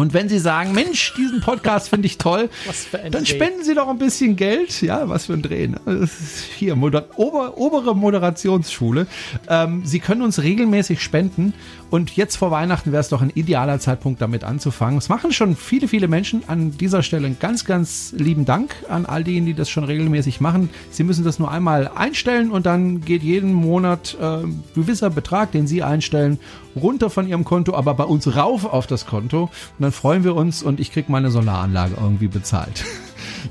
und 0.00 0.14
wenn 0.14 0.28
Sie 0.28 0.38
sagen, 0.38 0.72
Mensch, 0.72 1.14
diesen 1.16 1.40
Podcast 1.40 1.90
finde 1.90 2.06
ich 2.06 2.18
toll, 2.18 2.48
dann 3.10 3.26
spenden 3.26 3.64
Sie 3.64 3.74
doch 3.74 3.88
ein 3.88 3.98
bisschen 3.98 4.36
Geld. 4.36 4.80
Ja, 4.82 5.08
was 5.08 5.26
für 5.26 5.34
ein 5.34 5.42
Dreh. 5.42 5.68
Ne? 5.68 6.08
Hier, 6.56 6.76
Moder 6.76 7.08
Ober 7.16 7.58
obere 7.58 7.94
Moderationsschule. 7.94 9.06
Ähm, 9.48 9.82
Sie 9.84 10.00
können 10.00 10.22
uns 10.22 10.42
regelmäßig 10.42 11.02
spenden 11.02 11.54
und 11.90 12.16
jetzt 12.16 12.36
vor 12.36 12.52
Weihnachten 12.52 12.92
wäre 12.92 13.00
es 13.00 13.08
doch 13.08 13.20
ein 13.20 13.32
idealer 13.34 13.80
Zeitpunkt, 13.80 14.22
damit 14.22 14.44
anzufangen. 14.44 14.98
Es 14.98 15.08
machen 15.08 15.32
schon 15.32 15.56
viele, 15.56 15.88
viele 15.88 16.06
Menschen. 16.06 16.44
An 16.46 16.76
dieser 16.78 17.02
Stelle 17.02 17.26
einen 17.26 17.38
ganz, 17.40 17.64
ganz 17.64 18.14
lieben 18.16 18.44
Dank 18.44 18.76
an 18.88 19.06
all 19.06 19.24
diejenigen, 19.24 19.46
die 19.46 19.54
das 19.54 19.68
schon 19.68 19.82
regelmäßig 19.84 20.40
machen. 20.40 20.70
Sie 20.90 21.02
müssen 21.02 21.24
das 21.24 21.40
nur 21.40 21.50
einmal 21.50 21.88
einstellen 21.88 22.52
und 22.52 22.64
dann 22.64 23.00
geht 23.00 23.24
jeden 23.24 23.52
Monat 23.52 24.16
äh, 24.20 24.24
ein 24.24 24.62
gewisser 24.74 25.10
Betrag, 25.10 25.50
den 25.50 25.66
Sie 25.66 25.82
einstellen, 25.82 26.38
runter 26.76 27.10
von 27.10 27.26
Ihrem 27.26 27.44
Konto, 27.44 27.74
aber 27.74 27.94
bei 27.94 28.04
uns 28.04 28.36
rauf 28.36 28.64
auf 28.64 28.86
das 28.86 29.06
Konto. 29.06 29.44
Und 29.44 29.50
dann 29.80 29.89
freuen 29.92 30.24
wir 30.24 30.34
uns 30.34 30.62
und 30.62 30.80
ich 30.80 30.92
kriege 30.92 31.10
meine 31.12 31.30
Solaranlage 31.30 31.94
irgendwie 32.00 32.28
bezahlt. 32.28 32.84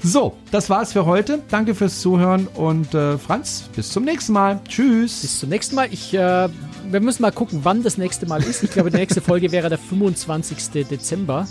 So, 0.03 0.37
das 0.51 0.69
war's 0.69 0.93
für 0.93 1.05
heute. 1.07 1.41
Danke 1.49 1.73
fürs 1.73 1.99
Zuhören 1.99 2.47
und 2.47 2.93
äh, 2.93 3.17
Franz, 3.17 3.69
bis 3.75 3.89
zum 3.89 4.03
nächsten 4.05 4.33
Mal. 4.33 4.59
Tschüss. 4.67 5.21
Bis 5.21 5.39
zum 5.39 5.49
nächsten 5.49 5.75
Mal. 5.75 5.87
Ich, 5.91 6.13
äh, 6.13 6.47
wir 6.89 6.99
müssen 6.99 7.23
mal 7.23 7.31
gucken, 7.31 7.61
wann 7.63 7.81
das 7.81 7.97
nächste 7.97 8.27
Mal 8.27 8.43
ist. 8.43 8.63
Ich 8.63 8.69
glaube, 8.71 8.91
die 8.91 8.97
nächste 8.97 9.19
Folge 9.19 9.51
wäre 9.51 9.67
der 9.67 9.79
25. 9.79 10.85
Dezember. 10.87 11.47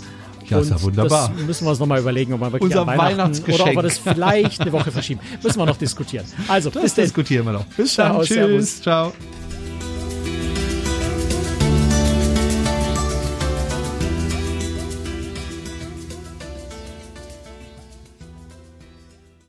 Ja, 0.47 0.59
ist 0.59 0.69
ja 0.71 0.81
wunderbar. 0.81 1.31
Das 1.35 1.45
müssen 1.45 1.65
wir 1.65 1.71
uns 1.71 1.79
nochmal 1.79 1.99
überlegen, 1.99 2.33
ob 2.33 2.39
wir 2.39 2.51
wirklich 2.53 2.63
Unser 2.71 2.87
Weihnachten 2.87 3.11
Weihnachtsgeschenk. 3.11 3.61
oder 3.61 3.69
ob 3.71 3.75
wir 3.77 3.83
das 3.83 3.97
vielleicht 3.99 4.61
eine 4.61 4.71
Woche 4.71 4.91
verschieben. 4.91 5.19
Müssen 5.43 5.59
wir 5.59 5.65
noch 5.65 5.77
diskutieren. 5.77 6.25
Also, 6.47 6.69
Das 6.69 6.81
bis 6.81 6.93
dann. 6.95 7.05
diskutieren 7.05 7.45
wir 7.45 7.53
noch. 7.53 7.65
Bis 7.65 7.93
Ciao, 7.93 8.17
dann. 8.19 8.25
servus. 8.25 8.49
Tschüss. 8.65 8.81
Ciao. 8.81 9.13